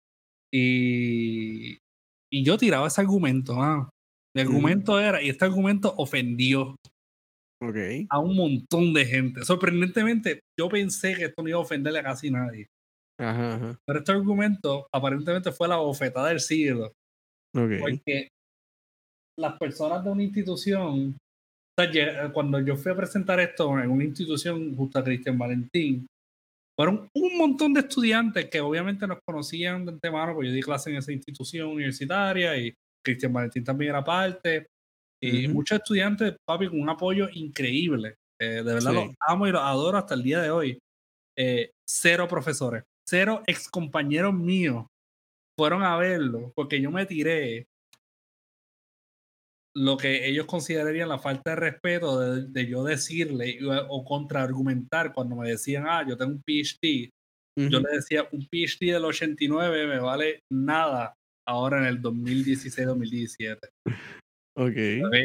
[0.55, 1.79] Y,
[2.33, 3.91] y yo tiraba ese argumento, mano.
[4.37, 6.77] El argumento era, y este argumento ofendió
[8.11, 9.45] a un montón de gente.
[9.45, 12.67] Sorprendentemente, yo pensé que esto no iba a ofenderle a casi nadie.
[13.19, 13.79] Ajá, ajá.
[13.87, 16.93] Pero este argumento aparentemente fue la bofetada del siglo.
[17.55, 17.81] Ok.
[17.81, 18.29] Porque
[19.39, 21.17] las personas de una institución,
[21.79, 26.07] sea, cuando yo fui a presentar esto en una institución justo a Cristian Valentín,
[26.79, 30.91] fueron un montón de estudiantes que obviamente nos conocían de antemano, porque yo di clase
[30.91, 32.75] en esa institución universitaria y
[33.05, 34.67] Cristian Valentín también era parte.
[35.23, 35.55] Y Ujú.
[35.55, 38.17] muchos estudiantes, papi, con un apoyo increíble.
[38.41, 38.97] Eh, de verdad Sí.
[38.97, 40.79] los amo y los adoro hasta el día de hoy.
[41.39, 44.87] Eh, cero profesores, cero ex compañeros míos
[45.59, 47.67] fueron a verlo porque yo me tiré
[49.77, 55.13] lo que ellos considerarían la falta de respeto de, de yo decirle y- o contraargumentar
[55.13, 57.11] cuando me decían, ah, yo tengo un PhD.
[57.59, 57.87] Yo Ujú.
[57.87, 61.15] le decía, un PhD del 89 me vale nada
[61.47, 63.69] ahora en el 2016-2017.
[64.57, 64.77] Ok.
[65.07, 65.17] ¿ok?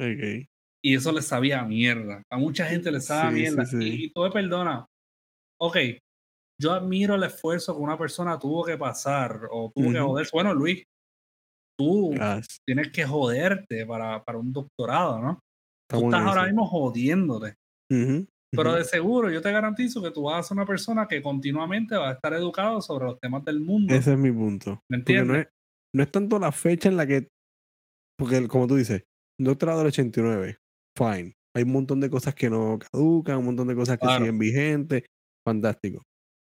[0.00, 0.46] Ok.
[0.82, 2.22] Y eso le sabía a mierda.
[2.30, 3.66] A mucha gente le sabe a Sí, sí, mierda.
[3.66, 3.76] sí.
[3.80, 4.86] Y, y tú me perdonas.
[5.60, 5.76] Ok,
[6.60, 10.08] yo admiro el esfuerzo que una persona tuvo que pasar o tuvo que Ujú.
[10.08, 10.30] joderse.
[10.32, 10.82] Bueno, Luis,
[11.78, 12.14] tú
[12.66, 15.40] tienes que joderte para, para un doctorado, ¿no?
[15.90, 17.54] Tú estás ahora mismo jodiéndote.
[18.50, 21.96] Pero de seguro yo te garantizo que tú vas a ser una persona que continuamente
[21.96, 23.94] va a estar educado sobre los temas del mundo.
[23.94, 24.82] Ese es mi punto.
[24.90, 25.38] ¿Me no entiendes?
[25.46, 25.48] es,
[25.94, 27.28] no es tanto la fecha en la que.
[28.18, 29.04] Porque, como tú dices,
[29.38, 30.56] doctorado del 89,
[30.96, 31.34] fine.
[31.56, 34.18] Hay un montón de cosas que no caducan, un montón de cosas que Claro.
[34.20, 35.04] siguen vigentes,
[35.46, 36.02] fantástico.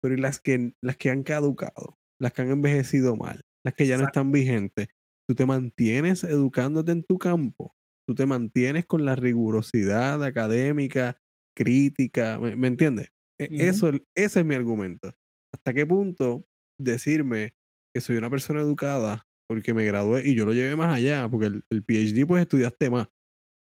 [0.02, 1.96] Pero ¿y las que, las que han caducado?
[2.20, 4.88] Las que han envejecido mal, las que ya no están vigentes.
[5.30, 7.72] Tú te mantienes educándote en tu campo.
[8.04, 11.20] Tú te mantienes con la rigurosidad académica,
[11.56, 13.12] crítica, ¿me, me entiendes?
[13.38, 13.68] E-.
[13.68, 15.12] Eso, ese es mi argumento.
[15.54, 16.48] ¿Hasta qué punto
[16.80, 17.54] decirme
[17.94, 21.28] que soy una persona educada porque me gradué y yo lo llevé más allá?
[21.28, 23.06] Porque el, el PhD pues estudiaste más,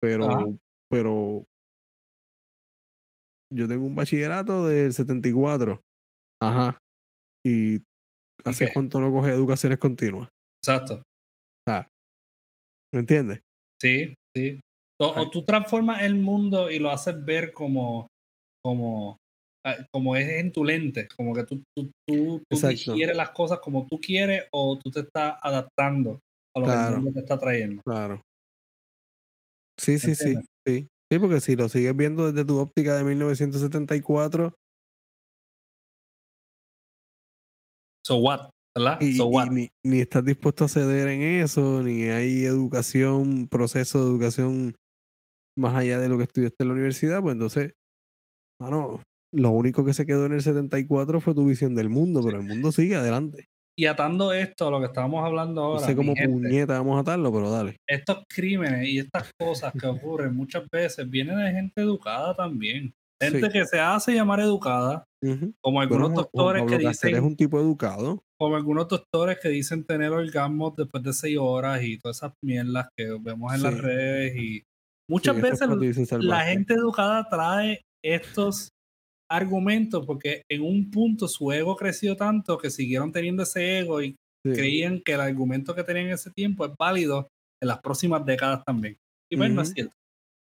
[0.01, 0.47] pero, Ajá.
[0.91, 1.45] pero
[3.53, 5.83] yo tengo un bachillerato del 74.
[6.41, 6.79] Ajá.
[7.45, 7.83] ¿Y
[8.43, 10.31] hace cuánto no coge educaciones continuas?
[10.65, 11.03] Exacto.
[12.93, 13.41] ¿Me entiendes?
[13.81, 14.61] Sí, sí.
[15.01, 18.07] O, o tú transformas el mundo y lo haces ver como,
[18.63, 19.17] como,
[19.67, 23.59] ah, como es en tu lente, como que tú, tú, tú, tú digieres las cosas
[23.61, 26.21] como tú quieres o tú te estás adaptando
[26.55, 26.97] a lo que Claro.
[26.97, 27.83] el mundo te está trayendo.
[27.83, 28.23] Claro.
[29.79, 30.35] Sí, sí, sí,
[30.67, 30.89] sí.
[31.11, 34.55] Sí, porque si lo sigues viendo desde tu óptica de 1974
[38.05, 39.01] So what, ¿verdad?
[39.01, 39.49] y, so y what.
[39.51, 44.75] ni, ni estás dispuesto a ceder en eso, ni hay educación, proceso de educación
[45.59, 47.73] más allá de lo que estudiaste en la universidad, pues entonces,
[48.61, 49.01] mano,
[49.35, 52.45] lo único que se quedó en el 74 fue tu visión del mundo, pero el
[52.47, 53.47] mundo sigue adelante.
[53.79, 56.75] Y atando esto a lo que estábamos hablando No ahora, sé mi cómo gente, puñeta
[56.75, 57.77] vamos a atarlo, pero dale.
[57.89, 62.93] estos crímenes y estas cosas que ocurren muchas veces vienen de gente educada también.
[63.21, 63.53] Gente Sí.
[63.53, 65.05] que se hace llamar educada,
[65.63, 68.23] como algunos Bueno, doctores que dicen es un tipo educado.
[68.43, 72.89] Como algunos doctores que dicen tener orgasmos después de seis horas y todas esas mierdas
[72.99, 73.81] que vemos en las Sí.
[73.81, 74.63] redes y
[75.09, 75.69] Muchas es veces
[76.19, 78.71] la gente educada trae estos
[79.31, 84.17] argumentos porque en un punto su ego creció tanto que siguieron teniendo ese ego y
[84.45, 84.55] Sí.
[84.55, 87.29] creían que el argumento que tenían en ese tiempo es válido
[87.63, 88.97] en las próximas décadas también.
[89.31, 89.75] Y pues no es Ujú.
[89.77, 89.93] cierto.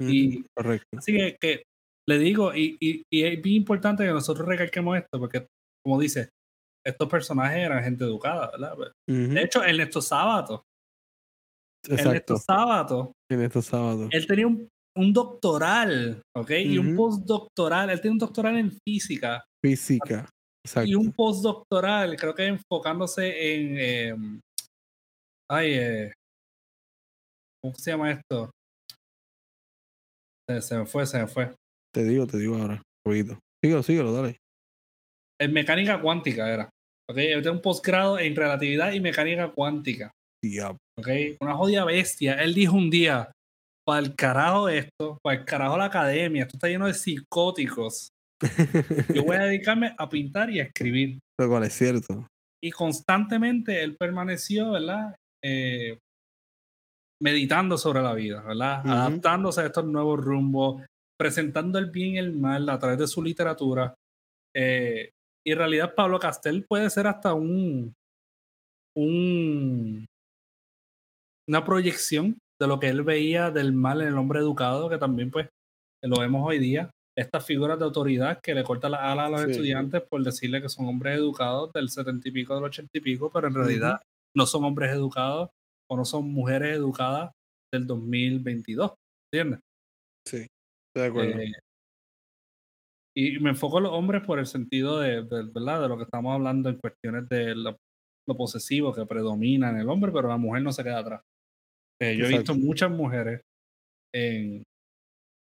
[0.01, 0.87] Ujú, Y Correcto.
[0.97, 1.63] así que, que
[2.07, 5.47] le digo, y, y, y es bien importante que nosotros recalquemos esto, porque
[5.85, 6.29] como dice,
[6.85, 8.73] estos personajes eran gente educada, ¿verdad?
[8.77, 10.63] Ujú, De hecho, Ernesto Sábato,
[11.87, 12.37] Ernesto Exacto.
[12.37, 14.09] Sábato, En estos sábados.
[14.11, 14.67] él tenía un,
[14.97, 16.51] un doctoral, ¿ok?
[16.65, 20.29] Y un postdoctoral, él tiene un doctoral en física Física.
[20.65, 20.89] Exacto.
[20.89, 24.41] y un postdoctoral, creo que enfocándose en, eh,
[25.49, 26.13] ay, eh,
[27.63, 28.51] ¿cómo se llama esto?
[30.49, 31.55] Se, se me fue, se me fue.
[31.93, 32.81] Te digo, te digo ahora.
[33.05, 33.39] Poquito.
[33.63, 34.37] Síguelo, síguelo, dale.
[35.41, 36.69] En mecánica cuántica era.
[37.09, 37.17] ¿Ok?
[37.17, 40.11] Él tiene un posgrado en relatividad y mecánica cuántica.
[40.43, 40.77] Diablo.
[40.97, 41.07] ¿Ok?
[41.41, 42.35] Una jodida bestia.
[42.35, 43.31] Él dijo un día,
[43.85, 48.09] para el carajo esto, para el carajo la academia, esto está lleno de psicóticos.
[49.13, 51.19] Yo voy a dedicarme a pintar y a escribir.
[51.39, 52.27] Lo cual es cierto.
[52.63, 55.15] Y constantemente él permaneció, ¿verdad?
[55.43, 55.97] Eh,
[57.21, 58.81] meditando sobre la vida, ¿verdad?
[58.85, 60.83] Adaptándose a estos nuevos rumbos,
[61.17, 63.95] presentando el bien y el mal a través de su literatura.
[64.55, 65.09] Eh,
[65.45, 67.93] y en realidad Pablo Castel puede ser hasta un,
[68.95, 70.05] un
[71.47, 75.31] una proyección de lo que él veía del mal en el hombre educado, que también
[75.31, 75.49] pues
[76.03, 76.91] lo vemos hoy día.
[77.17, 79.51] Estas figuras de autoridad que le cortan las alas a los Sí.
[79.51, 83.31] estudiantes por decirle que son hombres educados del setenta y pico, del ochenta y pico,
[83.33, 83.99] pero en realidad
[84.35, 85.49] no son hombres educados
[85.89, 87.31] o no son mujeres educadas
[87.73, 88.93] del 2022.
[89.33, 89.59] ¿Entiendes?
[90.27, 90.37] Sí.
[90.93, 91.39] Estoy de acuerdo.
[91.39, 91.51] Eh,
[93.15, 95.81] y me enfoco en los hombres por el sentido de, de- ¿verdad?
[95.81, 97.77] de lo que estamos hablando en cuestiones de lo,
[98.27, 101.21] lo posesivo que predomina en el hombre, pero la mujer no se queda atrás.
[102.01, 103.41] Eh, yo he visto muchas mujeres
[104.13, 104.63] en,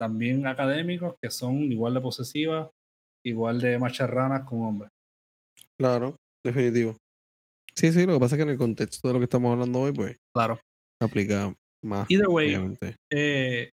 [0.00, 2.70] también académicos que son igual de posesivas,
[3.24, 4.90] igual de macharranas con hombres.
[5.78, 6.96] Claro, definitivo.
[7.74, 9.80] Sí, sí, lo que pasa es que en el contexto de lo que estamos hablando
[9.80, 10.58] hoy, pues, Claro.
[11.02, 11.52] aplica
[11.82, 12.10] más.
[12.10, 12.56] Either way,
[13.12, 13.70] eh,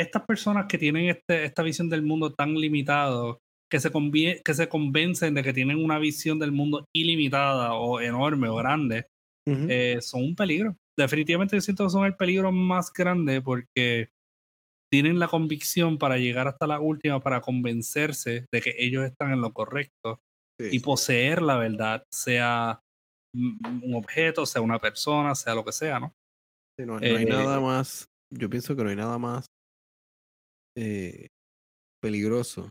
[0.00, 3.38] estas personas que tienen este, esta visión del mundo tan limitado,
[3.70, 3.90] que se,
[4.44, 9.06] que se convencen de que tienen una visión del mundo ilimitada o enorme o grande,
[9.46, 10.76] eh, son un peligro.
[10.98, 14.10] Definitivamente yo siento que son el peligro más grande porque
[14.92, 19.40] tienen la convicción para llegar hasta la última para convencerse de que ellos están en
[19.40, 20.20] lo correcto
[20.60, 20.68] Sí.
[20.72, 22.80] y poseer la verdad, sea
[23.34, 26.12] un objeto, sea una persona, sea lo que sea, ¿no?
[26.78, 29.46] Sí, no, no hay eh, nada más, yo pienso que no hay nada más
[30.76, 31.26] eh,
[32.02, 32.68] peligroso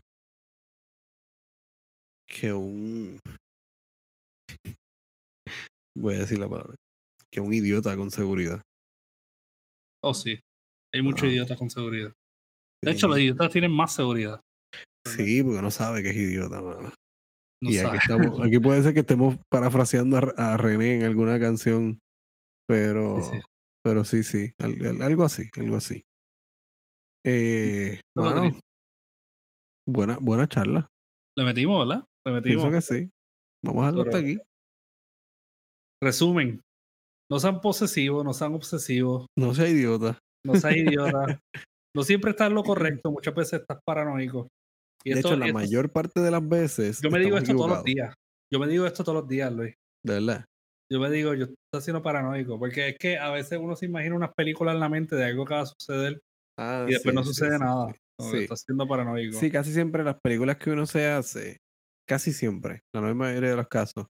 [2.28, 3.18] que un,
[5.96, 6.74] voy a decir la palabra,
[7.30, 8.60] que un idiota con seguridad.
[10.02, 10.38] Oh, sí.
[10.94, 11.32] Hay muchos Ah.
[11.32, 12.12] idiotas con seguridad.
[12.82, 14.40] De hecho, los idiotas tienen más seguridad.
[15.06, 16.92] sí, porque no sabe que es idiota, mano.
[17.62, 21.38] No y aquí, estamos, aquí puede ser que estemos parafraseando a, a René en alguna
[21.38, 21.98] canción,
[22.66, 23.40] pero Sí, sí.
[23.84, 26.02] pero sí, sí, al- al- algo así, algo así.
[27.26, 28.60] Eh, mano, Rodri,
[29.88, 30.88] buena, buena charla.
[31.36, 32.04] Le metimos, ¿verdad?
[32.26, 32.64] Le metimos.
[32.68, 33.10] Pienso que sí.
[33.64, 34.38] Vamos a dejarlo hasta aquí.
[36.02, 36.60] Resumen.
[37.30, 40.18] No sean posesivos, no sean obsesivos, No sea idiota.
[40.44, 41.38] no seas idiota.
[41.96, 44.48] no siempre estás lo correcto, muchas veces estás paranoico.
[45.04, 47.00] Y De esto- hecho, la esto- mayor parte de las veces.
[47.00, 48.14] Yo me digo esto todos los días.
[48.52, 49.74] Yo me digo esto todos los días, Luis.
[50.04, 50.44] De verdad.
[50.92, 54.16] Yo me digo, yo estoy siendo paranoico, porque es que a veces uno se imagina
[54.16, 56.20] unas películas en la mente de algo que va a suceder
[56.60, 57.96] Ah, y después sí, no sucede sí, nada.
[58.18, 59.38] que Estás siendo paranoico.
[59.38, 61.56] Sí, casi siempre las películas que uno se hace,
[62.06, 64.06] casi siempre, la gran mayoría de los casos,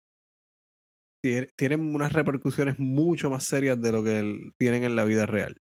[1.24, 5.57] tie- tienen unas repercusiones mucho más serias de lo que tienen en la vida real.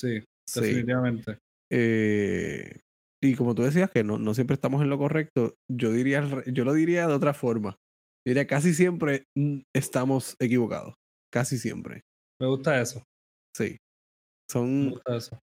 [0.00, 0.22] Sí,
[0.54, 1.38] definitivamente.
[1.72, 2.80] Eh,
[3.20, 6.64] y como tú decías que no, no siempre estamos en lo correcto, yo diría, yo
[6.64, 7.70] lo diría de otra forma.
[8.24, 10.94] Yo diría casi siempre mm, estamos equivocados.
[11.32, 12.02] Casi siempre.
[12.40, 13.02] Me gusta eso.
[13.56, 13.70] Sí.
[13.72, 13.78] Me
[14.52, 15.38] Son, gusta eso.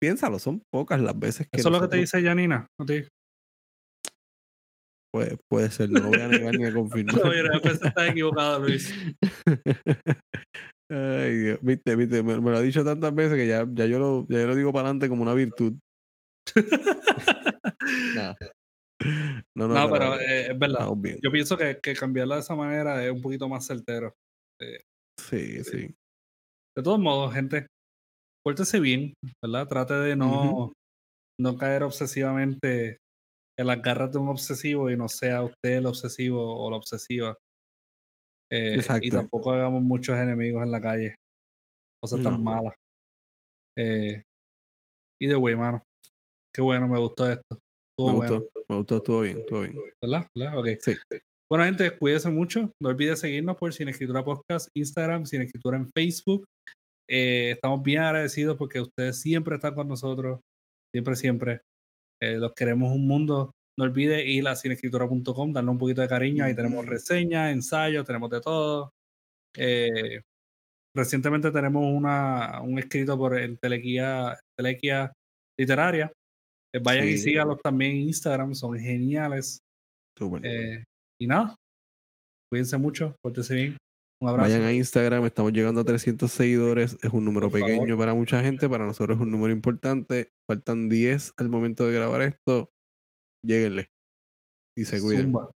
[0.00, 2.66] Piénsalo, son pocas las veces que Eso es lo que te dice Janina.
[2.78, 3.08] ¿no te-
[5.12, 7.16] puede, puede ser, no lo voy a negar ni a confirmar.
[7.16, 8.94] No, mira, veces estás equivocado, Luis.
[10.90, 11.58] Ay, Dios.
[11.62, 14.40] Viste, viste, me, me lo ha dicho tantas veces que ya, ya, yo, lo, ya
[14.40, 15.74] yo lo digo para adelante como una virtud.
[18.14, 18.34] Nah.
[19.56, 20.86] No, no, No, pero eh, es verdad.
[21.22, 24.14] Yo pienso que, que cambiarla de esa manera es un poquito más certero.
[25.18, 25.94] Sí, sí.
[26.76, 27.66] De todos modos, gente,
[28.44, 29.68] pórtese bien, ¿verdad?
[29.68, 30.72] Trate de no,
[31.40, 32.98] no caer obsesivamente
[33.58, 37.36] en las garras de un obsesivo y no sea usted el obsesivo o la obsesiva.
[38.50, 39.08] Eh, y Exacto.
[39.10, 41.14] tampoco hagamos muchos enemigos en la calle.
[42.02, 42.74] Cosas tan malas.
[43.78, 44.22] Eh,
[45.20, 45.82] y de güey, mano.
[46.54, 47.44] Qué bueno, me gustó esto.
[47.52, 48.40] Estuvo Me bueno.
[48.40, 49.74] gustó, me gustó, estuvo bien, estuvo bien.
[50.02, 50.26] ¿Verdad?
[50.34, 50.58] ¿Verdad?
[50.58, 50.66] Ok.
[50.80, 50.92] Sí.
[51.50, 52.72] Bueno, gente, cuídense mucho.
[52.80, 56.44] No olviden seguirnos por Sin Escritura Podcast, Instagram, Sin Escritura en Facebook.
[57.12, 60.40] Eh, estamos bien agradecidos porque ustedes siempre están con nosotros.
[60.94, 61.60] Siempre, siempre.
[62.22, 63.50] Eh, los queremos un mundo.
[63.78, 66.44] No olvide ir a cinescritura.com, darle un poquito de cariño.
[66.44, 68.92] Ahí tenemos reseñas, ensayos, tenemos de todo.
[69.56, 70.20] Eh,
[70.94, 75.12] recientemente tenemos una, un escrito por el Telequia, Telequia
[75.58, 76.12] Literaria.
[76.82, 77.18] Vayan y Sí.
[77.18, 79.58] síganlos también en Instagram, son geniales.
[81.18, 81.56] Y nada,
[82.50, 83.76] cuídense mucho, pórtense bien.
[84.20, 84.50] Un abrazo.
[84.50, 86.98] Vayan a Instagram, estamos llegando a 300 seguidores.
[87.02, 87.74] Es un número Por favor.
[87.74, 90.32] pequeño para mucha gente, para nosotros es un número importante.
[90.46, 92.70] Faltan 10 al momento de grabar esto.
[93.42, 93.90] Lléguenle.
[94.76, 95.32] Y se cuiden.
[95.32, 95.50] Zumba.